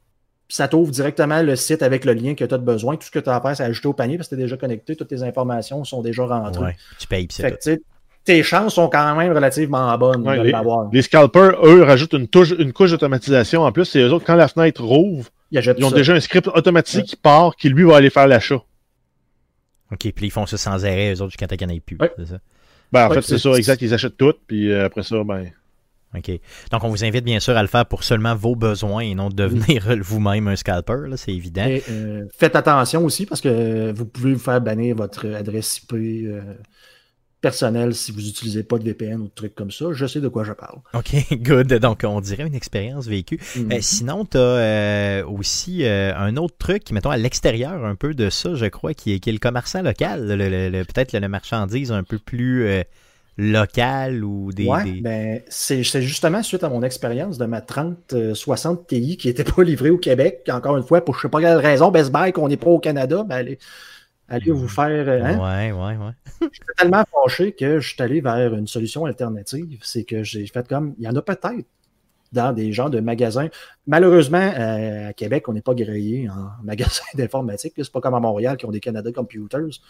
[0.49, 2.97] ça t'ouvre directement le site avec le lien que tu as besoin.
[2.97, 4.45] Tout ce que tu as à faire, c'est ajouter au panier parce que tu es
[4.45, 6.76] déjà connecté, toutes tes informations sont déjà rentrées.
[6.99, 7.28] tu payes,
[8.24, 10.89] tes chances sont quand même relativement bonnes de l'avoir.
[10.93, 12.28] Les scalpers, eux, rajoutent une,
[12.59, 13.62] une couche d'automatisation.
[13.62, 17.05] En plus, c'est eux autres, quand la fenêtre rouvre, ils, ont déjà un script automatique
[17.05, 18.62] qui part, qui lui va aller faire l'achat.
[19.93, 21.80] OK, puis ils font ça sans arrêt, eux autres, jusqu'à temps qu'il n'y en ait
[21.80, 21.99] plus.
[22.16, 22.38] C'est ça?
[22.93, 23.82] Ben, en fait, c'est ça, exact.
[23.82, 25.51] Ils achètent tout, puis euh, après ça, ben.
[26.14, 26.30] OK.
[26.70, 29.30] Donc, on vous invite bien sûr à le faire pour seulement vos besoins et non
[29.30, 31.66] de devenir vous-même un scalper, c'est évident.
[31.90, 35.93] Euh, faites attention aussi parce que vous pouvez vous faire bannir votre adresse IP.
[35.95, 36.43] Euh,
[37.43, 39.86] personnel si vous n'utilisez pas de VPN ou de trucs comme ça.
[39.93, 40.78] Je sais de quoi je parle.
[40.95, 41.74] OK, good.
[41.74, 43.38] Donc, on dirait une expérience vécue.
[43.57, 48.14] Euh, sinon, tu as euh, aussi euh, un autre truc, mettons, à l'extérieur un peu
[48.14, 51.93] de ça, je crois, qui est, qui est le commerçant local, le, peut-être le marchandise
[51.93, 52.84] un peu plus
[53.38, 54.66] local ou des...
[54.66, 59.64] Ouais, Ben, c'est justement suite à mon expérience de ma 3060 Ti qui n'était pas
[59.64, 60.49] livrée au Québec.
[60.51, 62.70] Encore une fois, pour je ne sais pas quelle raison, Best Buy, qu'on n'est pas
[62.70, 63.57] au Canada, ben,
[64.33, 65.09] allez vous faire.
[65.09, 65.39] Euh, hein?
[65.39, 66.12] Ouais, ouais, ouais.
[66.53, 69.80] J'étais tellement fâché que je suis allé vers une solution alternative.
[69.83, 70.95] C'est que j'ai fait comme.
[70.99, 71.66] Il y en a peut-être
[72.33, 73.49] dans des genres de magasins.
[73.87, 77.74] Malheureusement, euh, à Québec, on n'est pas grillé en magasin d'informatique.
[77.76, 79.80] C'est pas comme à Montréal qui ont des Canada Computers.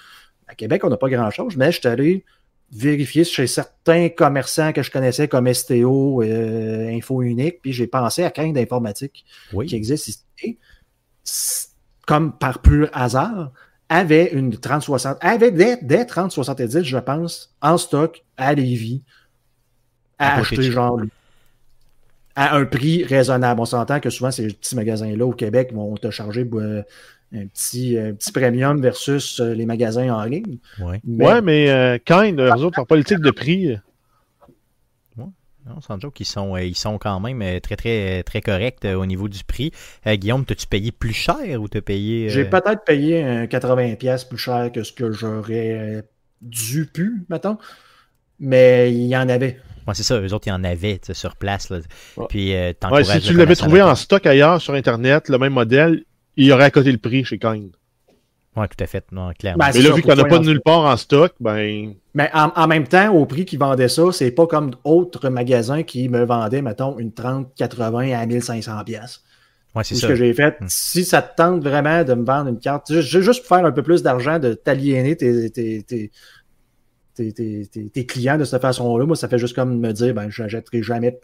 [0.49, 2.24] À Québec, on n'a pas grand-chose, mais je suis allé
[2.72, 8.24] vérifier chez certains commerçants que je connaissais comme STO, euh, Info Unique, puis j'ai pensé
[8.24, 9.24] à Cain d'informatique
[9.66, 10.59] qui existe ici.
[12.07, 13.53] Comme par pur hasard,
[13.93, 19.03] avait une 3060, avait des, des 3070, je pense, en stock à Lévis,
[20.18, 20.99] à, acheter genre
[22.34, 23.61] à un prix raisonnable.
[23.61, 26.82] On s'entend que souvent ces petits magasins-là au Québec vont te charger euh,
[27.34, 30.57] un petit, petit premium versus euh, les magasins en ligne.
[30.80, 33.76] Oui, mais, ouais, mais euh, quand eux autres, leur politique de prix,
[35.67, 38.85] non, sans doute qu'ils sont, euh, ils sont quand même euh, très, très, très corrects
[38.85, 39.71] euh, au niveau du prix.
[40.07, 42.29] Guillaume, t'as-tu payé plus cher ou t'as payé.
[42.31, 46.05] J'ai peut-être payé 80$ plus cher que ce que j'aurais
[46.41, 47.59] dû pu, mettons.
[48.41, 49.61] Mais il y en avait.
[49.87, 51.71] Ouais, c'est ça, eux autres, il y en avaient sur place.
[51.71, 51.79] Là.
[52.29, 52.55] Puis,
[53.05, 56.05] si tu l'avais trouvé en stock ailleurs sur Internet, le même modèle,
[56.37, 57.71] il aurait à côté le prix chez Kind.
[58.55, 59.64] Oui, tout à fait, non, clairement.
[59.64, 61.94] Ben, mais là, vu qu'il n'y en a pas de nulle part en stock, ben.
[62.14, 66.11] Mais en, même temps, au prix qu'ils vendaient ça, c'est pas comme d'autres magasins qui
[66.11, 69.22] me vendaient, mettons, une 30-80 à 1500 pièces.
[69.74, 70.61] Ouais, c'est ce que j'ai fait.
[70.61, 70.66] Hmm.
[70.68, 73.82] Si ça te tente vraiment de me vendre une carte, juste pour faire un peu
[73.82, 76.11] plus d'argent, de t'aliéner tes, tes, tes,
[77.92, 80.82] tes, clients de cette façon-là, moi, ça fait juste comme me dire, ben, je n'achèterai
[80.82, 81.18] jamais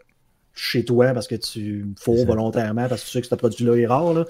[0.55, 3.75] chez toi parce que tu me fous volontairement parce que tu sais que ce produit-là
[3.75, 4.13] est rare.
[4.13, 4.25] Là.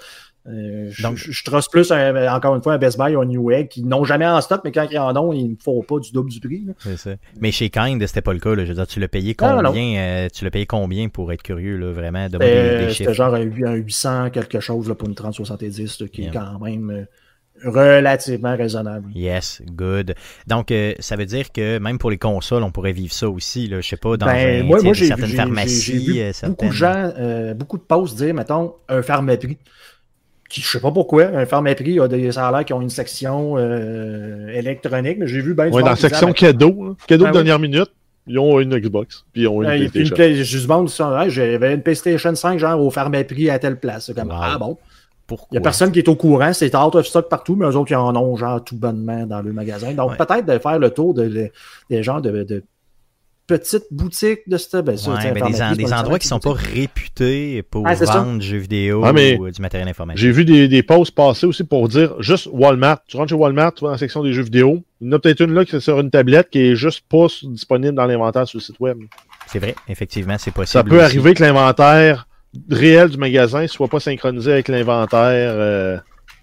[0.50, 3.52] Euh, je, Donc, je, trosse plus, encore une fois, un Best Buy ou un New
[3.52, 6.00] Egg qui n'ont jamais en stock, mais quand ils en ont, ils ne font pas
[6.00, 6.66] du double du prix.
[6.98, 7.12] Ça.
[7.40, 8.56] Mais chez Kind, c'était pas le cas.
[8.56, 11.78] Je veux dire, tu l'as payé combien euh, Tu l'as payé combien pour être curieux,
[11.78, 16.04] là, vraiment, de des, des C'était genre un, 800 quelque chose là, pour une 3070
[16.12, 19.12] qui est quand même euh, relativement raisonnable.
[19.14, 20.16] Yes, good.
[20.48, 23.68] Donc, ça veut dire que même pour les consoles, on pourrait vivre ça aussi.
[23.68, 26.22] Là, je sais pas, dans ben, moi, moi, certaines pharmacies.
[26.24, 27.12] Vu beaucoup de gens,
[27.56, 29.60] beaucoup de posts dire, mettons, un pharmaprix
[30.52, 35.18] je sais pas pourquoi, un Pharmaprix a des salaires qui ont une section euh, électronique,
[35.20, 37.92] mais j'ai vu bien Oui, dans la section cadeau, cadeau de dernière minute,
[38.28, 40.02] ils ont une Xbox, puis ils ont une PlayStation.
[40.02, 40.70] Une play, juste
[41.28, 44.12] j'avais une PlayStation 5 genre au Pharmaprix à telle place.
[44.16, 44.78] Comme, Ah bon.
[45.28, 45.48] Pourquoi?
[45.52, 47.76] Il n'y a personne qui est au courant, c'est out of stock partout, mais eux
[47.76, 49.94] autres, ils en ont genre tout bonnement dans le magasin.
[49.94, 51.52] Donc peut-être de faire le tour de,
[51.90, 52.64] des gens de
[53.50, 58.46] petites boutiques de ce ben, ouais, des, endroits qui sont pas réputés pour vendre du
[58.46, 60.22] jeux vidéo ou euh, du matériel informatique.
[60.22, 63.00] J'ai vu des, des posts passer aussi pour dire juste Walmart.
[63.08, 64.84] Tu rentres chez Walmart, tu vas dans la section des jeux vidéo.
[65.02, 67.04] Il y en a peut-être une là qui est sur une tablette qui est juste
[67.10, 69.00] pas disponible dans l'inventaire sur le site web.
[69.48, 70.68] C'est vrai, effectivement, c'est possible.
[70.68, 72.28] Ça peut arriver que l'inventaire
[72.70, 75.54] réel du magasin soit pas synchronisé avec l'inventaire.
[75.56, 75.98] Euh,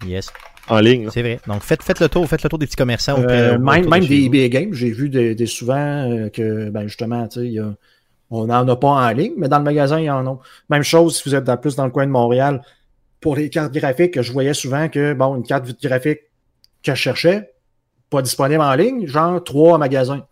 [0.05, 0.33] yes
[0.69, 1.09] en ligne.
[1.11, 1.41] C'est vrai.
[1.47, 3.17] Donc, faites, faites le tour, faites le tour des petits commerçants.
[3.19, 7.55] Euh, même, même des eBay Games, j'ai vu des, souvent euh, que, ben justement, tu
[7.55, 7.61] sais,
[8.31, 10.39] on n'en a pas en ligne, mais dans le magasin, il y en a.
[10.69, 12.63] Même chose si vous êtes plus dans le coin de Montréal.
[13.21, 16.21] Pour les cartes graphiques, je voyais souvent que, bon, une carte graphique
[16.83, 17.51] que je cherchais,
[18.11, 20.25] pas disponible en ligne, genre trois magasins.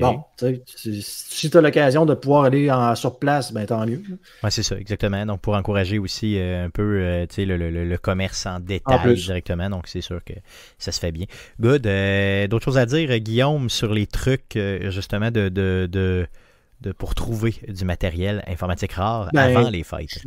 [0.00, 0.22] Bon,
[0.66, 4.02] si tu as l'occasion de pouvoir aller en, sur place, ben tant mieux.
[4.42, 5.24] Oui, c'est ça, exactement.
[5.24, 9.70] Donc, pour encourager aussi euh, un peu euh, le, le, le, commerce en détail directement.
[9.70, 10.34] Donc, c'est sûr que
[10.78, 11.24] ça se fait bien.
[11.58, 11.86] Good.
[11.86, 14.58] Euh, d'autres choses à dire, Guillaume, sur les trucs,
[14.88, 20.22] justement, de, de, de, pour trouver du matériel informatique rare ben, avant les fêtes?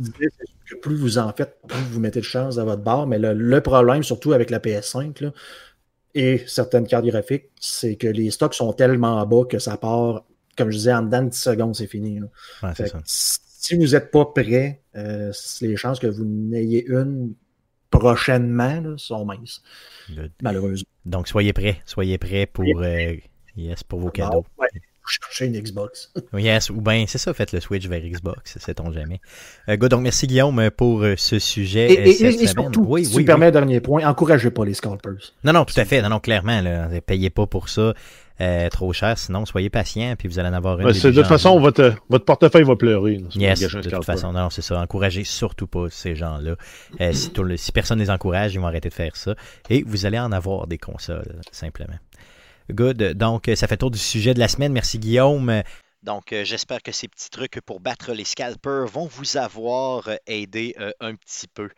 [0.68, 3.06] que plus vous en faites, plus vous mettez de chance à votre barre.
[3.06, 5.30] Mais le, le problème, surtout avec la PS5, là,
[6.16, 10.24] et certaines cartes graphiques, c'est que les stocks sont tellement bas que ça part,
[10.56, 12.20] comme je disais, en dedans de 10 secondes, c'est fini.
[13.04, 17.34] Si vous n'êtes pas prêt, euh, les chances que vous n'ayez une
[17.90, 19.62] prochainement sont minces.
[20.42, 20.88] Malheureusement.
[21.04, 21.82] Donc, soyez prêts.
[21.84, 23.12] Soyez prêts pour, euh,
[23.54, 24.46] yes, pour vos cadeaux
[25.08, 26.12] chercher une Xbox.
[26.34, 29.20] yes, ou bien c'est ça, faites le switch vers Xbox, sait-on jamais.
[29.68, 31.92] Euh, donc merci Guillaume pour euh, ce sujet.
[31.92, 34.74] Et, euh, et, surtout, oui, si oui, tu permets un dernier point, encouragez pas les
[34.74, 35.32] scalpers.
[35.44, 36.02] Non, non, tout à fait.
[36.02, 37.94] Non, non, clairement, là, payez pas pour ça.
[38.70, 40.88] trop cher, sinon soyez patient, puis vous allez en avoir une.
[40.88, 43.22] de toute façon, votre, votre portefeuille va pleurer.
[43.34, 44.80] yes, de toute façon, non, c'est ça.
[44.80, 46.56] Encouragez surtout pas ces gens-là.
[47.12, 49.34] si, si personne les encourage, ils vont arrêter de faire ça.
[49.70, 51.96] Et vous allez en avoir des consoles, simplement.
[52.70, 53.14] Good.
[53.14, 54.72] Donc, ça fait tour du sujet de la semaine.
[54.72, 55.62] Merci Guillaume.
[56.06, 60.14] Donc, euh, j'espère que ces petits trucs pour battre les scalpers vont vous avoir euh,
[60.28, 61.68] aidé euh, un petit peu.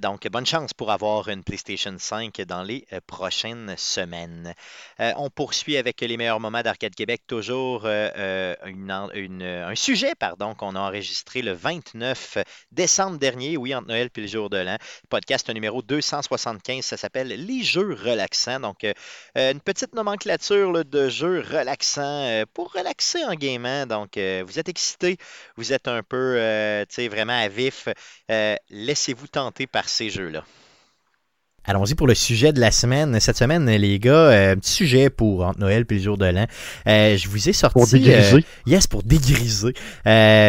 [0.00, 4.54] donc, bonne chance pour avoir une PlayStation 5 dans les prochaines semaines.
[4.98, 8.54] on poursuit avec les meilleurs moments d'Arcade Québec, toujours un
[9.74, 12.38] sujet pardon, qu'on a enregistré le 29
[12.72, 14.76] décembre dernier, oui, entre Noël et le jour de l'an.
[15.08, 18.60] Podcast numéro 275, ça s'appelle Les jeux relaxants.
[18.60, 18.86] Donc,
[19.34, 23.49] une petite nomenclature de jeux relaxants pour relaxer en game
[23.86, 25.18] donc, euh, vous êtes excité,
[25.56, 27.88] vous êtes un peu, euh, vraiment à vif.
[28.30, 30.44] Euh, laissez-vous tenter par ces jeux-là.
[31.66, 33.20] Allons-y pour le sujet de la semaine.
[33.20, 36.46] Cette semaine, les gars, euh, petit sujet pour entre Noël et le jour de l'an.
[36.86, 37.74] Euh, je vous ai sorti.
[37.74, 38.38] Pour dégriser.
[38.38, 39.74] Euh, yes, pour dégriser.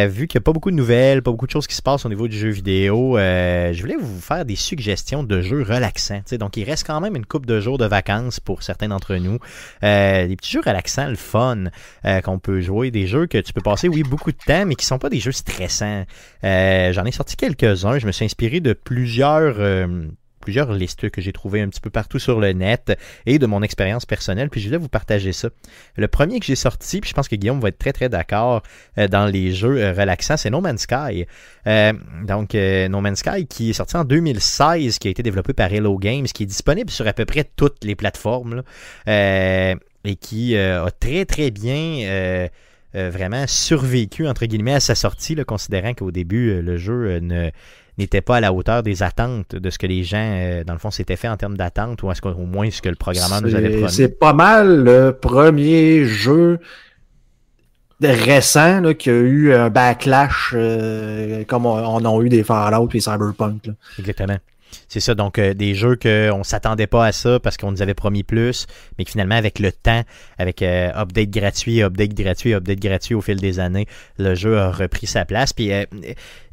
[0.07, 2.05] vu qu'il n'y a pas beaucoup de nouvelles, pas beaucoup de choses qui se passent
[2.05, 6.21] au niveau du jeu vidéo, je voulais vous faire des suggestions de jeux relaxants.
[6.39, 9.37] Donc, il reste quand même une coupe de jours de vacances pour certains d'entre nous.
[9.81, 11.65] des petits jeux relaxants, le fun,
[12.23, 12.89] qu'on peut jouer.
[12.89, 15.19] Des jeux que tu peux passer, oui, beaucoup de temps, mais qui sont pas des
[15.19, 16.05] jeux stressants.
[16.41, 17.99] J'en ai sorti quelques-uns.
[17.99, 19.59] Je me suis inspiré de plusieurs
[20.41, 23.61] plusieurs listes que j'ai trouvées un petit peu partout sur le net et de mon
[23.61, 25.49] expérience personnelle, puis je voulais vous partager ça.
[25.95, 28.63] Le premier que j'ai sorti, puis je pense que Guillaume va être très très d'accord
[28.97, 31.25] euh, dans les jeux euh, relaxants, c'est No Man's Sky.
[31.67, 31.93] Euh,
[32.25, 35.97] donc No Man's Sky qui est sorti en 2016, qui a été développé par Hello
[35.97, 38.63] Games, qui est disponible sur à peu près toutes les plateformes
[39.07, 42.49] et qui a très très bien...
[42.93, 47.51] vraiment survécu entre guillemets à sa sortie, considérant qu'au début le jeu ne,
[47.97, 50.79] n'était pas à la hauteur des attentes de ce que les gens, euh, dans le
[50.79, 53.55] fond, s'étaient fait en termes d'attente, ou est-ce qu'au moins ce que le programmeur nous
[53.55, 53.91] avait promis.
[53.91, 56.59] C'est pas mal le premier jeu
[58.03, 62.99] récent là, qui a eu un backlash euh, comme on, a eu des Fallout et
[62.99, 63.69] Cyberpunk.
[63.99, 64.37] Exactement.
[64.87, 67.81] C'est ça, donc euh, des jeux qu'on ne s'attendait pas à ça parce qu'on nous
[67.81, 68.67] avait promis plus,
[68.97, 70.03] mais que finalement, avec le temps,
[70.37, 73.87] avec euh, update gratuit, update gratuit, update gratuit au fil des années,
[74.17, 75.53] le jeu a repris sa place.
[75.53, 75.85] Puis, euh,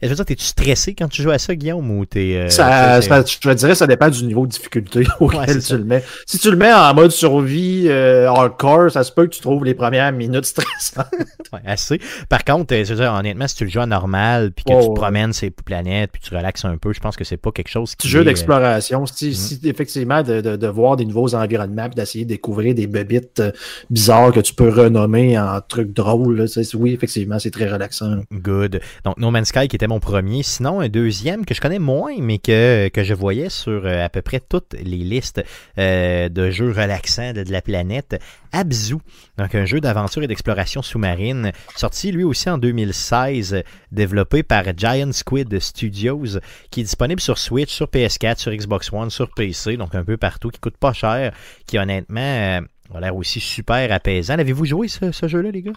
[0.02, 2.48] je veux dire, es-tu stressé quand tu joues à ça, Guillaume, ou t'es...
[2.50, 6.04] ça, ça, je te dirais, ça dépend du niveau de difficulté auquel tu le mets.
[6.26, 9.74] Si tu le mets en mode survie hardcore, ça se peut que tu trouves les
[9.74, 11.06] premières minutes stressantes.
[11.52, 12.00] ouais, assez.
[12.28, 14.88] Par contre, je veux dire, honnêtement, si tu le joues en normal, puis que tu
[14.88, 17.68] te promènes ces planètes, puis tu relaxes un peu, je pense que c'est pas quelque
[17.68, 18.08] chose qui.
[18.08, 19.04] Jeu d'exploration.
[19.06, 19.66] Si, mm.
[19.66, 23.52] effectivement, de, de, voir des nouveaux environnements, d'essayer de découvrir des bébites euh,
[23.90, 28.20] bizarres que tu peux renommer en trucs drôles, oui, effectivement, c'est très relaxant.
[28.32, 28.80] Good.
[29.04, 30.42] Donc, No Man's Sky qui était mon premier.
[30.42, 34.22] Sinon, un deuxième que je connais moins, mais que, je voyais sur euh, à peu
[34.22, 35.42] près toutes les listes
[35.78, 38.20] euh, de jeux relaxants de, la planète,
[38.52, 38.96] Abzu,
[39.38, 45.12] donc un jeu d'aventure et d'exploration sous-marine, sorti lui aussi en 2016, développé par Giant
[45.12, 46.38] Squid Studios,
[46.70, 50.18] qui est disponible sur Switch, sur PS4, sur Xbox One, sur PC, donc un peu
[50.18, 51.32] partout, qui coûte pas cher,
[51.66, 52.60] qui honnêtement euh,
[52.94, 54.36] a l'air aussi super apaisant.
[54.36, 55.72] L'avez-vous joué ce, jeu-là, les gars?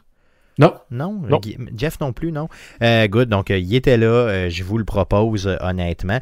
[0.57, 0.73] Non.
[0.91, 1.21] Non,
[1.75, 2.49] Jeff non plus, non.
[2.83, 6.19] Euh, good, donc euh, il était là, je vous le propose honnêtement.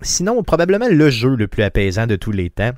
[0.00, 2.72] sinon, probablement le jeu le plus apaisant de tous les temps,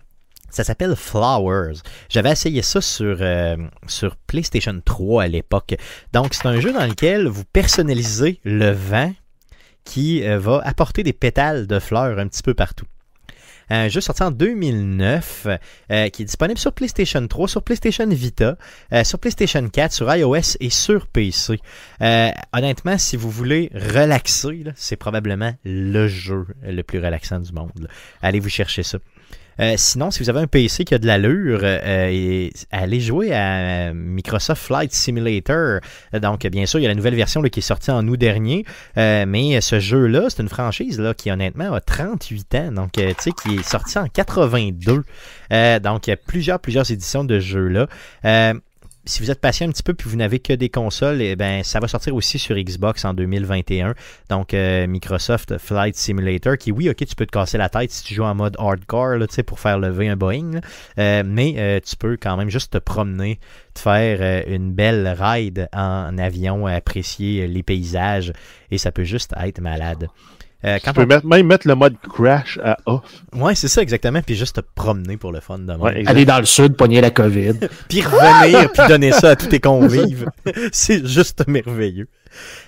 [0.51, 1.75] ça s'appelle Flowers.
[2.09, 3.57] J'avais essayé ça sur, euh,
[3.87, 5.75] sur PlayStation 3 à l'époque.
[6.13, 9.13] Donc, c'est un jeu dans lequel vous personnalisez le vent
[9.85, 12.87] qui euh, va apporter des pétales de fleurs un petit peu partout.
[13.69, 15.47] Un jeu sorti en 2009
[15.91, 18.57] euh, qui est disponible sur PlayStation 3, sur PlayStation Vita,
[19.05, 21.59] sur PlayStation 4, sur iOS et sur PC.
[22.53, 27.89] honnêtement, si vous voulez relaxer, c'est probablement le jeu le plus relaxant du monde.
[28.23, 28.99] Allez vous chercher ça.
[29.61, 33.93] Euh, sinon, si vous avez un PC qui a de l'allure, euh, allez jouer à
[33.95, 35.81] Microsoft Flight Simulator.
[36.13, 38.65] Donc, bien sûr, il y a la nouvelle version qui est sortie en août dernier,
[38.97, 43.03] euh, mais ce jeu-là, c'est une franchise là, qui honnêtement a 38 ans, donc tu
[43.19, 45.05] sais, qui est sorti en 82.
[45.83, 47.87] donc, il y a plusieurs, plusieurs éditions de jeux-là
[49.07, 51.63] si vous êtes patient un petit peu puis vous n'avez que des consoles, eh ben,
[51.63, 53.95] ça va sortir aussi sur Xbox en 2021.
[54.29, 58.03] Donc, euh, Microsoft Flight Simulator, qui, oui, ok, tu peux te casser la tête si
[58.05, 60.61] tu joues en mode hardcore là, pour faire lever un Boeing,
[60.99, 63.39] euh, mais euh, tu peux quand même juste te promener,
[63.75, 68.33] te faire une belle ride en avion, apprécier les paysages,
[68.71, 70.09] et ça peut juste être malade.
[70.65, 73.03] Euh, tu peux même mettre le mode crash à off.
[73.35, 74.21] Ouais, c'est ça exactement.
[74.23, 75.73] Puis juste te promener pour le fun de
[76.07, 77.55] Aller dans le sud, pogner la COVID.
[77.89, 80.31] puis revenir, puis donner ça à tous tes convives.
[80.73, 82.09] c'est juste merveilleux.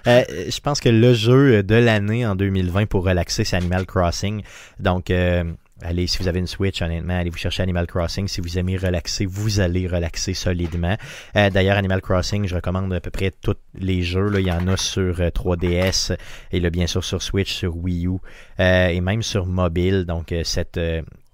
[0.06, 4.42] Euh, je pense que le jeu de l'année en 2020 pour relaxer, c'est Animal Crossing.
[4.78, 5.44] Donc, euh,
[5.80, 8.26] Allez, si vous avez une Switch, honnêtement, allez vous chercher Animal Crossing.
[8.26, 10.96] Si vous aimez relaxer, vous allez relaxer solidement.
[11.36, 14.28] Euh, d'ailleurs, Animal Crossing, je recommande à peu près tous les jeux.
[14.38, 16.16] Il y en a sur 3DS euh,
[16.50, 18.18] et là, bien sûr sur Switch, sur Wii U
[18.58, 20.04] euh, et même sur mobile.
[20.04, 20.80] Donc, cette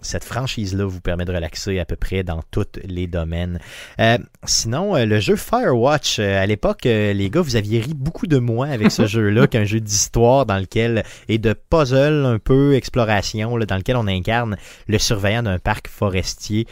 [0.05, 3.59] cette franchise-là vous permet de relaxer à peu près dans tous les domaines.
[3.99, 8.27] Euh, sinon, euh, le jeu Firewatch, euh, à l'époque, les gars, vous aviez ri beaucoup
[8.27, 12.75] de moi avec ce jeu-là, qu'un jeu d'histoire dans lequel et de puzzle un peu
[12.75, 16.67] exploration, dans lequel on incarne le surveillant d'un parc forestier,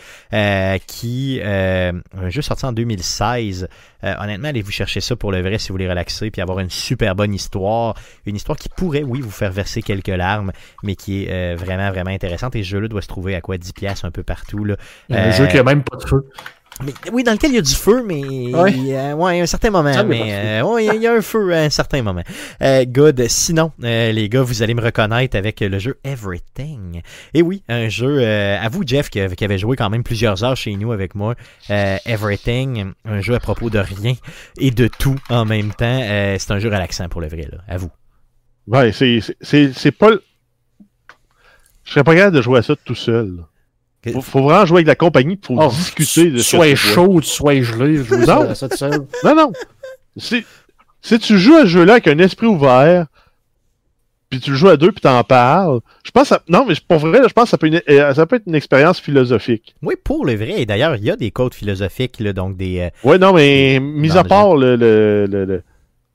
[0.87, 3.69] qui un jeu sorti en 2016
[4.05, 6.59] euh, honnêtement, allez vous chercher ça pour le vrai si vous voulez relaxer puis avoir
[6.59, 7.95] une super bonne histoire.
[8.27, 11.91] Une histoire qui pourrait, oui, vous faire verser quelques larmes, mais qui est euh, vraiment,
[11.91, 12.57] vraiment intéressante.
[12.57, 14.65] Et ce jeu-là doit se trouver à quoi 10 pièces un peu partout.
[14.65, 14.77] Là.
[15.11, 16.29] Un jeu qui a même pas de feu
[17.13, 18.23] oui, dans lequel il y a du feu, mais
[18.55, 18.73] ouais.
[18.73, 19.93] Il, y a, un certain moment.
[20.05, 22.23] mais euh, il y a un feu à un certain moment.
[22.63, 23.27] Euh, good.
[23.29, 27.03] Sinon, euh, les gars, vous allez me reconnaître avec le jeu Everything.
[27.35, 28.25] Et oui, un jeu.
[28.25, 31.35] à vous, Jeff, qui, avait joué quand même plusieurs heures chez nous avec moi.
[31.69, 34.15] Everything, un jeu à propos de rien
[34.59, 36.01] et de tout en même temps.
[36.39, 37.59] c'est un jeu relaxant pour le vrai, là.
[37.69, 37.91] À vous.
[38.67, 40.11] Ouais, c'est pas.
[41.85, 43.45] Je serais pas capable de jouer à ça tout seul.
[44.11, 46.57] Faut, faut vraiment jouer avec la compagnie, faut oh, discuter de ça.
[46.57, 48.55] Soit chaud, soit gelé, je non.
[48.55, 48.89] ça
[49.25, 49.53] Non, non.
[50.17, 50.45] Si,
[51.01, 53.07] si tu joues à ce jeu-là avec un esprit ouvert,
[54.29, 56.99] puis tu le joues à deux, puis t'en parles, je pense ça, non, mais pour
[56.99, 59.75] vrai, je pense que ça peut, une, euh, ça peut être une expérience philosophique.
[59.83, 60.63] Oui, pour le vrai.
[60.63, 62.81] Et d'ailleurs, il y a des codes philosophiques, là, donc des.
[62.81, 65.63] Euh, oui, non, mais mis à part le, le, le,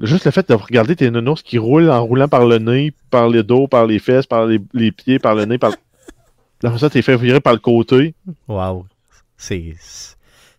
[0.02, 3.30] juste le fait de regarder tes nonos qui roulent en roulant par le nez, par
[3.30, 5.72] le dos, par les fesses, par les, les pieds, par le nez, par
[6.62, 8.16] dans ça, t'es fait virer par le côté.
[8.48, 8.86] Wow.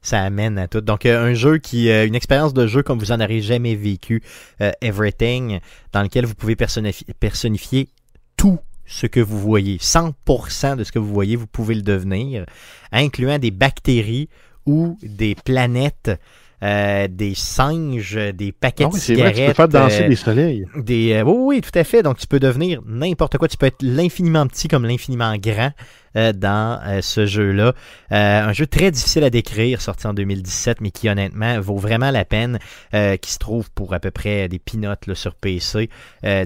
[0.01, 0.81] Ça amène à tout.
[0.81, 1.91] Donc, euh, un jeu qui.
[1.91, 4.23] Euh, une expérience de jeu comme vous en avez jamais vécu.
[4.61, 5.61] Euh, Everything,
[5.93, 7.89] dans lequel vous pouvez personnifier,
[8.37, 9.79] tout ce que vous voyez.
[9.79, 12.47] 100% de ce que vous voyez, vous pouvez le devenir,
[12.93, 14.29] incluant des bactéries
[14.67, 16.13] ou des planètes
[16.61, 19.35] des singes, des paquets ah de cigarettes.
[19.35, 20.67] Vrai, tu peux faire danser des soleils.
[20.77, 22.03] Des, oui, oui, tout à fait.
[22.03, 23.49] Donc, tu peux devenir n'importe quoi.
[23.49, 25.73] Tu peux être l'infiniment petit comme l'infiniment grand.
[26.17, 27.75] Euh, dans euh, ce jeu-là.
[28.13, 32.11] Euh, un jeu très difficile à décrire, sorti en 2017, mais qui honnêtement vaut vraiment
[32.11, 32.59] la peine,
[32.93, 35.91] qui se trouve pour à peu près des peanuts sur PC,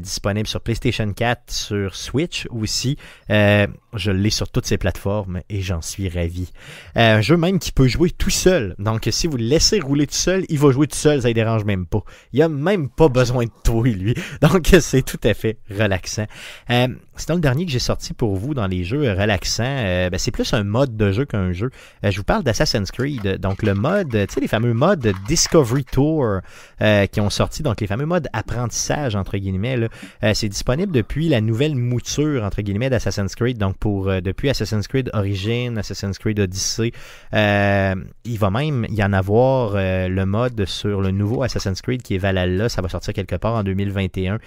[0.01, 2.97] disponible sur PlayStation 4, sur Switch aussi.
[3.29, 6.53] je l'ai sur toutes ces plateformes et j'en suis ravi.
[6.95, 8.75] un jeu même qui peut jouer tout seul.
[8.79, 11.33] Donc si vous le laissez rouler tout seul, il va jouer tout seul, ça ne
[11.33, 12.03] dérange même pas.
[12.33, 14.15] Il a même pas besoin de toi, lui.
[14.43, 16.27] Donc c'est tout à fait relaxant.
[16.69, 20.19] c'est dans le dernier que j'ai sorti pour vous dans les jeux relaxants euh, ben,
[20.19, 21.71] c'est plus un mode de jeu qu'un jeu.
[22.05, 23.39] Euh, je vous parle d'Assassin's Creed.
[23.39, 26.41] Donc le mode, tu sais, les fameux modes Discovery Tour
[26.81, 29.89] euh, qui ont sorti, donc les fameux modes apprentissage, entre guillemets,
[30.35, 33.59] c'est disponible depuis la nouvelle mouture, entre guillemets, d'Assassin's Creed.
[33.59, 36.93] Donc pour depuis Assassin's Creed Origin, Assassin's Creed Odyssey,
[37.33, 42.19] il va même y en avoir le mode sur le nouveau Assassin's Creed qui est
[42.19, 42.69] Valhalla.
[42.69, 44.39] Ça va sortir quelque part en 2021.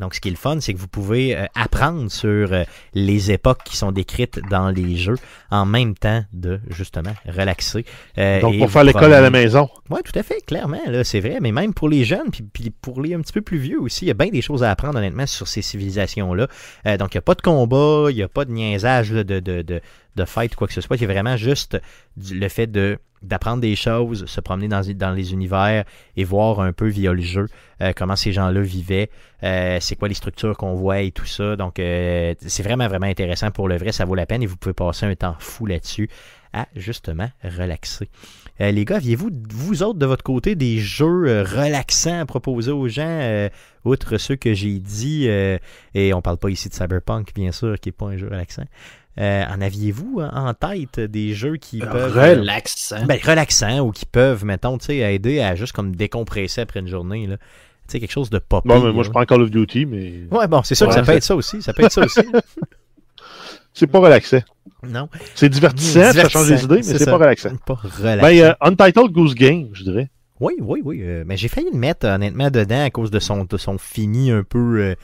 [0.00, 2.64] Donc, ce qui est le fun, c'est que vous pouvez euh, apprendre sur euh,
[2.94, 5.16] les époques qui sont décrites dans les jeux
[5.50, 7.84] en même temps de, justement, relaxer.
[8.18, 9.68] Euh, Donc, pour faire l'école à la maison.
[9.90, 11.38] Oui, tout à fait, clairement, c'est vrai.
[11.40, 14.08] Mais même pour les jeunes, puis, pour les un petit peu plus vieux aussi, il
[14.08, 16.48] y a bien des choses à apprendre, honnêtement, sur ces civilisations-là.
[16.98, 19.40] donc, il n'y a pas de combat, il n'y a pas de niaisage de, de,
[19.40, 19.80] de,
[20.16, 20.96] de fight, quoi que ce soit.
[20.96, 21.78] Il y a vraiment juste
[22.16, 25.84] le fait de d'apprendre des choses, se promener dans, les univers
[26.16, 27.46] et voir un peu via le jeu
[27.82, 29.10] euh, comment ces gens-là vivaient,
[29.42, 31.56] euh, c'est quoi les structures qu'on voit et tout ça.
[31.56, 33.92] Donc, euh, c'est vraiment, vraiment intéressant pour le vrai.
[33.92, 36.08] Ça vaut la peine et vous pouvez passer un temps fou là-dessus
[36.52, 38.08] à justement relaxer.
[38.60, 43.48] les gars, aviez-vous, vous autres, de votre côté, des jeux relaxants à proposer aux gens,
[43.84, 47.88] outre ceux que j'ai dit, et on parle pas ici de Cyberpunk, bien sûr, qui
[47.88, 48.66] n'est pas un jeu relaxant.
[49.16, 52.16] Euh, en aviez-vous en tête des jeux qui euh, peuvent.
[52.16, 53.04] Relaxants.
[53.06, 57.28] Ben, relaxants ou qui peuvent, mettons, aider à juste comme décompresser après une journée.
[57.28, 57.36] Là.
[57.36, 57.44] Tu
[57.88, 58.66] sais, quelque chose de pop.
[58.66, 60.22] Bon, mais moi, je prends Call of Duty, mais.
[60.32, 61.62] Ouais, bon, c'est sûr que ça peut être ça aussi.
[61.62, 62.22] Ça peut être ça aussi.
[63.72, 64.42] c'est pas relaxant.
[64.82, 65.08] Non.
[65.34, 67.56] C'est divertissant, ça change les idées, mais c'est pas relaxant.
[67.64, 68.22] Pas relaxant.
[68.22, 70.10] Ben, euh, Untitled Goose Game, je dirais.
[70.40, 71.04] Oui, oui, oui.
[71.24, 74.42] mais j'ai failli le mettre, honnêtement, dedans à cause de son, de son fini un
[74.42, 74.96] peu.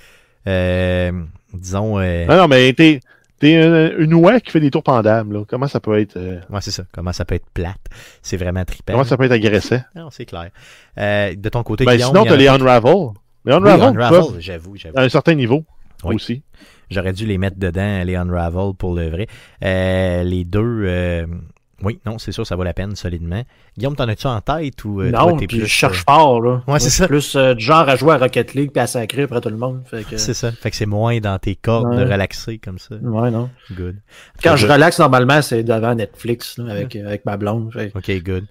[0.46, 2.00] disons.
[2.00, 3.00] Non, non, mais t'es.
[3.41, 3.55] T'es
[3.99, 5.45] une ouai qui fait des tours pendables, là.
[5.49, 6.18] Comment ça peut être.
[6.18, 6.41] Euh...
[6.51, 6.84] Ouais, c'est ça.
[6.93, 7.80] Comment ça peut être plate?
[8.20, 8.93] C'est vraiment trippant.
[8.93, 9.80] Comment ça peut être agressé.
[9.97, 10.51] Non, c'est clair.
[10.99, 13.09] Euh, de ton côté, ben, Guillaume, sinon, t'as les Unravel.
[13.47, 14.99] Les Unravel, Unravel j'avoue, j'avoue.
[14.99, 15.64] À un certain niveau
[16.05, 16.43] aussi.
[16.91, 19.26] J'aurais dû les mettre dedans, les Unravel, pour le vrai.
[19.64, 21.26] Euh, les deux, euh,
[21.82, 23.42] oui, non, c'est sûr, ça vaut la peine solidement.
[23.76, 26.62] Guillaume, t'en as-tu en tête ou euh, Non, puis plus, je cherche euh, fort là.
[26.66, 27.06] Ouais, c'est ça.
[27.06, 29.56] Plus euh, du genre à jouer à Rocket League puis à sacrer après tout le
[29.56, 29.82] monde.
[29.90, 30.16] Que...
[30.16, 30.52] C'est ça.
[30.52, 32.96] Fait que c'est moins dans tes cordes de relaxer comme ça.
[32.96, 33.50] Ouais, non.
[33.72, 33.96] Good.
[34.42, 37.70] Quand je relaxe normalement, c'est devant Netflix là, avec, avec ma blonde.
[37.94, 38.46] Ok, good.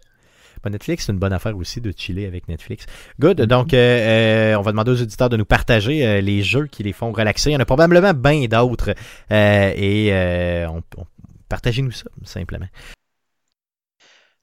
[0.70, 2.86] Netflix, c'est une bonne affaire aussi de chiller avec Netflix.
[3.20, 3.42] Good.
[3.44, 7.52] Donc, on va demander aux auditeurs de nous partager les jeux qui les font relaxer.
[7.52, 8.94] Il y en a probablement bien d'autres.
[9.32, 11.06] et on, on
[11.50, 12.68] partagez-nous ça, simplement.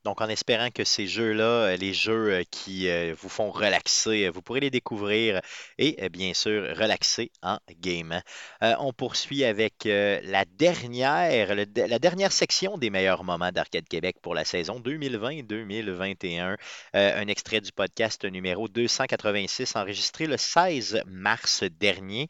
[0.06, 4.28] Donc, en espérant que ces jeux-là, euh, les jeux euh, qui euh, vous font relaxer,
[4.28, 5.40] vous pourrez les découvrir
[5.78, 8.20] et bien sûr relaxer en game.
[8.60, 14.44] on poursuit avec la, dernière, la dernière section des meilleurs moments d'Arcade Québec pour la
[14.44, 16.56] saison 2020-2021.
[16.94, 22.28] un extrait du podcast numéro 286 enregistré le 16 mars dernier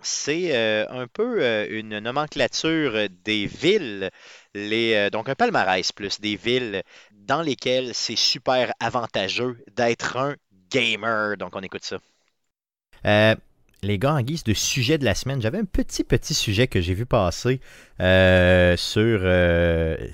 [0.00, 0.56] c'est
[0.88, 4.10] un peu une nomenclature des villes
[4.56, 6.82] euh, donc un palmarès plus des villes
[7.12, 10.34] dans lesquelles c'est super avantageux d'être un
[10.70, 11.36] gamer.
[11.36, 11.98] Donc on écoute ça.
[13.06, 13.34] Euh,
[13.82, 16.80] les gars, en guise de sujet de la semaine, j'avais un petit petit sujet que
[16.80, 17.60] j'ai vu passer
[18.00, 19.20] euh, sur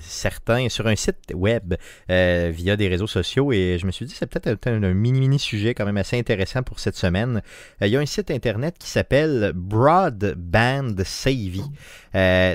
[0.01, 1.73] certains, sur un site web
[2.07, 5.73] via des réseaux sociaux et je me suis dit c'est peut-être un, mini mini sujet
[5.73, 7.41] quand même assez intéressant pour cette semaine.
[7.81, 11.63] il y a un site internet qui s'appelle Broadband Savvy.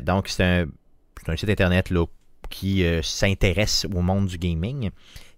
[0.05, 0.66] donc c'est un
[1.21, 1.93] c'est un site internet
[2.49, 4.91] qui euh, s'intéresse au monde du gaming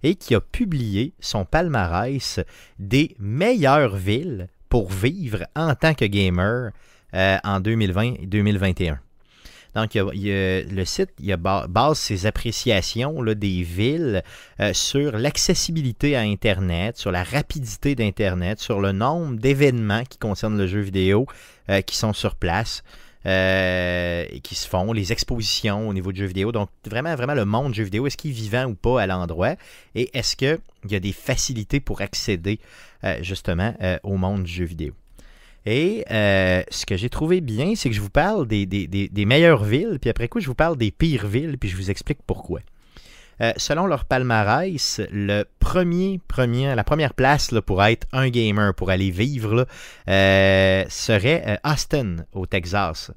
[0.02, 2.40] et qui a publié son palmarès
[2.78, 6.70] des meilleures villes pour vivre en tant que gamer
[7.14, 8.98] euh, en 2020-2021.
[9.74, 11.10] Donc, le site
[11.68, 14.22] base ses appréciations des villes
[14.60, 20.58] euh, sur l'accessibilité à Internet, sur la rapidité d'Internet, sur le nombre d'événements qui concernent
[20.58, 21.26] le jeu vidéo
[21.86, 22.82] qui sont sur place.
[23.24, 26.50] Euh, qui se font, les expositions au niveau du jeu vidéo.
[26.50, 29.06] Donc, vraiment, vraiment le monde du jeu vidéo, est-ce qu'il est vivant ou pas à
[29.06, 29.54] l'endroit?
[29.94, 30.58] Et est-ce qu'il
[30.90, 32.58] y a des facilités pour accéder
[33.04, 34.92] euh, justement euh, au monde du jeu vidéo?
[35.64, 39.98] Et ce que j'ai trouvé bien, c'est que je vous parle des, des, meilleures villes,
[40.00, 42.58] puis après coup, je vous parle des pires villes, puis je vous explique pourquoi.
[43.56, 46.20] Selon leur palmarès, le premier,
[46.74, 49.66] la première place pour être un gamer, pour aller vivre,
[50.06, 53.10] serait Austin, au Texas.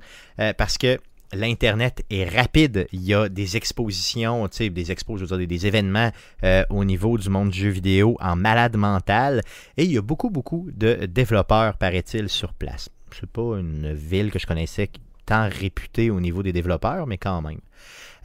[0.57, 0.99] parce que
[1.35, 2.87] l'Internet est rapide.
[2.91, 6.11] Il y a des expositions, des des, événements
[6.43, 9.41] euh, au niveau du monde du jeu vidéo en malade mental.
[9.77, 12.89] Et il y a beaucoup, beaucoup de développeurs, paraît-il, sur place.
[13.11, 14.89] C'est pas une ville que je connaissais
[15.25, 17.59] tant réputée au niveau des développeurs, mais quand même.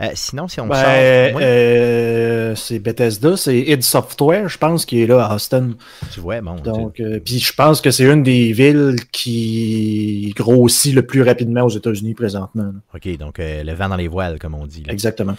[0.01, 5.07] Euh, sinon, si on ben, euh, c'est Bethesda, c'est id Software, je pense, qui est
[5.07, 5.73] là à Austin.
[6.13, 6.57] Tu vois, bon.
[6.57, 11.65] Donc, euh, puis je pense que c'est une des villes qui grossit le plus rapidement
[11.65, 12.73] aux États-Unis présentement.
[12.95, 14.85] OK, donc le vent dans les voiles, comme on dit.
[14.89, 15.37] Exactement.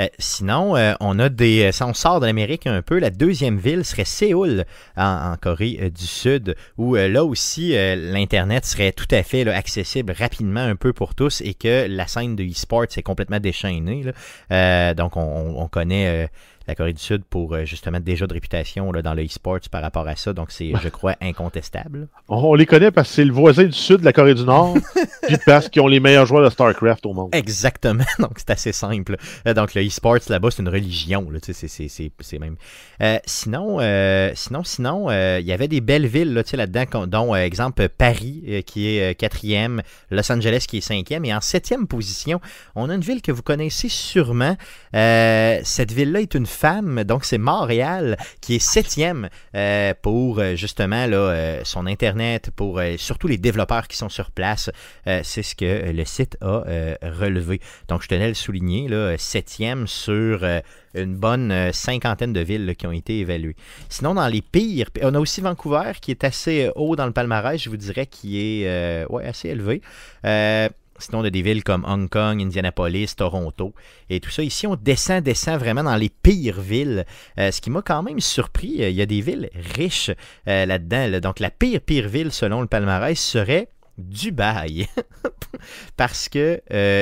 [0.00, 1.64] Euh, sinon, euh, on a des.
[1.64, 4.64] Euh, si on sort de l'Amérique un peu, la deuxième ville serait Séoul,
[4.96, 10.76] en, Corée du Sud, où là aussi, l'Internet serait tout à fait accessible rapidement un
[10.76, 14.04] peu pour tous et que la scène de e-sport est complètement déchaînée.
[14.96, 16.28] donc, on, on connaît
[16.68, 19.80] la Corée du Sud pour euh, justement déjà de réputation là, dans le e-sports par
[19.80, 20.34] rapport à ça.
[20.34, 22.08] Donc, c'est, je crois, incontestable.
[22.28, 24.76] On, les connaît parce que c'est le voisin du Sud de la Corée du Nord,
[25.26, 27.30] puis parce qu'ils ont les meilleurs joueurs de StarCraft au monde.
[27.34, 28.04] Exactement.
[28.18, 29.16] Donc, c'est assez simple.
[29.46, 31.30] Euh, donc, le e-sports là-bas, c'est une religion.
[31.30, 32.56] Là, c'est, c'est, c'est, même.
[33.00, 33.78] Euh, sinon,
[34.34, 39.14] sinon, sinon, il y avait des belles villes là, là-dedans, dont, exemple, Paris, qui est
[39.14, 42.40] quatrième, Los Angeles, qui est cinquième, et en septième position,
[42.74, 44.56] on a une ville que vous connaissez sûrement.
[44.92, 46.46] cette ville-là est une
[47.04, 52.80] donc c'est Montréal qui est septième euh, pour euh, justement là, euh, son Internet, pour
[52.96, 54.70] surtout les développeurs qui sont sur place.
[55.04, 56.64] c'est ce que le site a
[57.02, 57.60] relevé.
[57.88, 60.44] Donc je tenais à le souligner, là, septième sur
[60.94, 63.56] une bonne cinquantaine de villes qui ont été évaluées.
[63.88, 67.60] Sinon, dans les pires, on a aussi Vancouver qui est assez haut dans le palmarès,
[67.60, 69.82] je vous dirais, qui est ouais, assez élevé.
[70.98, 73.74] Sinon, on a des villes comme Hong Kong, Indianapolis, Toronto
[74.10, 74.42] et tout ça.
[74.42, 77.04] Ici, on descend, descend vraiment dans les pires villes.
[77.38, 80.10] Euh, ce qui m'a quand même surpris, euh, il y a des villes riches
[80.48, 81.20] euh, là-dedans.
[81.20, 83.68] Donc, la pire, pire ville, selon le palmarès, serait
[83.98, 84.86] Dubaï.
[85.96, 86.60] Parce que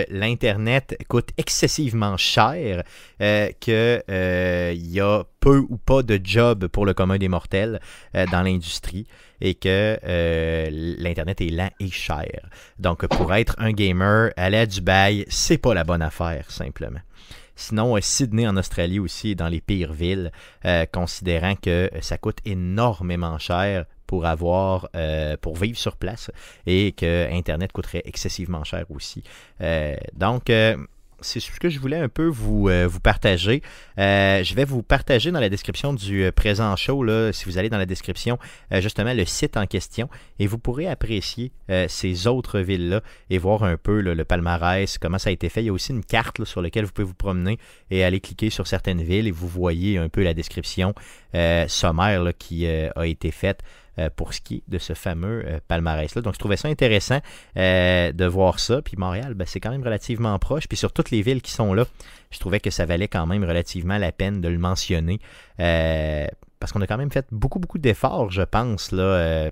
[0.09, 2.85] l'Internet coûte excessivement cher,
[3.61, 7.81] qu'il y a peu ou pas de job pour le commun des mortels
[8.15, 9.07] dans l'industrie
[9.41, 12.49] et que euh, l'Internet est lent et cher.
[12.79, 17.01] Donc, pour être un gamer, aller à Dubaï, c'est pas la bonne affaire, simplement.
[17.55, 20.31] Sinon, euh, Sydney en Australie aussi dans les pires villes,
[20.65, 24.89] euh, considérant que ça coûte énormément cher pour avoir
[25.41, 26.31] pour vivre sur place
[26.67, 29.23] et que Internet coûterait excessivement cher aussi.
[30.15, 30.51] donc
[31.21, 33.63] c'est ce que je voulais un peu vous, euh, vous partager.
[33.99, 37.59] Euh, je vais vous partager dans la description du euh, présent show, là, si vous
[37.59, 38.39] allez dans la description,
[38.71, 41.53] justement le site en question, et vous pourrez apprécier
[41.89, 43.01] ces autres villes-là
[43.31, 45.63] et voir un peu le palmarès, comment ça a été fait.
[45.63, 47.59] Il y a aussi une carte sur laquelle vous pouvez vous promener
[47.91, 50.95] et aller cliquer sur certaines villes et vous voyez un peu la description
[51.69, 53.63] sommaire qui a été faite.
[53.99, 56.21] Euh, pour ce qui est de ce fameux euh, palmarès-là.
[56.21, 57.21] Donc, je trouvais ça intéressant
[57.57, 58.83] euh, de voir ça.
[58.83, 60.69] Puis Montréal, ben, c'est quand même relativement proche.
[60.69, 61.87] Puis sur toutes les villes qui sont là,
[62.31, 65.19] je trouvais que ça valait quand même relativement la peine de le mentionner.
[65.57, 68.95] parce qu'on a quand même fait beaucoup, beaucoup d'efforts, je pense,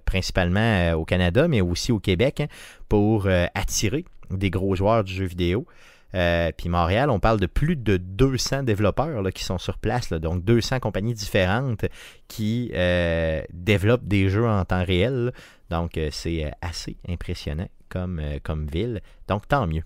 [0.05, 2.49] principalement au Canada, mais aussi au Québec, hein,
[2.91, 5.67] pour attirer des gros joueurs du jeu vidéo.
[6.15, 10.45] Euh, puis Montréal, on parle de plus de 200 développeurs qui sont sur place, donc
[10.45, 11.87] 200 compagnies différentes
[12.29, 15.33] qui euh, développent des jeux en temps réel.
[15.71, 19.01] Donc euh, c'est assez impressionnant comme, comme ville.
[19.29, 19.83] Donc tant mieux.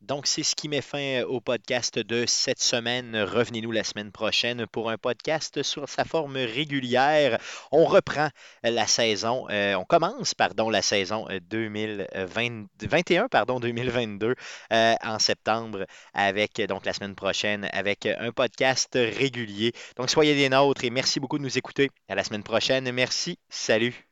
[0.00, 3.16] Donc, c'est ce qui met fin au podcast de cette semaine.
[3.16, 7.38] Revenez-nous la semaine prochaine pour un podcast sur sa forme régulière.
[7.70, 8.30] On reprend
[8.62, 14.34] la saison, euh, on commence, pardon, la saison 2021, pardon, 2022
[14.72, 15.84] euh, en septembre
[16.14, 19.72] avec, donc la semaine prochaine, avec un podcast régulier.
[19.96, 21.90] Donc, soyez des nôtres et merci beaucoup de nous écouter.
[22.08, 22.90] À la semaine prochaine.
[22.90, 23.38] Merci.
[23.50, 24.09] Salut.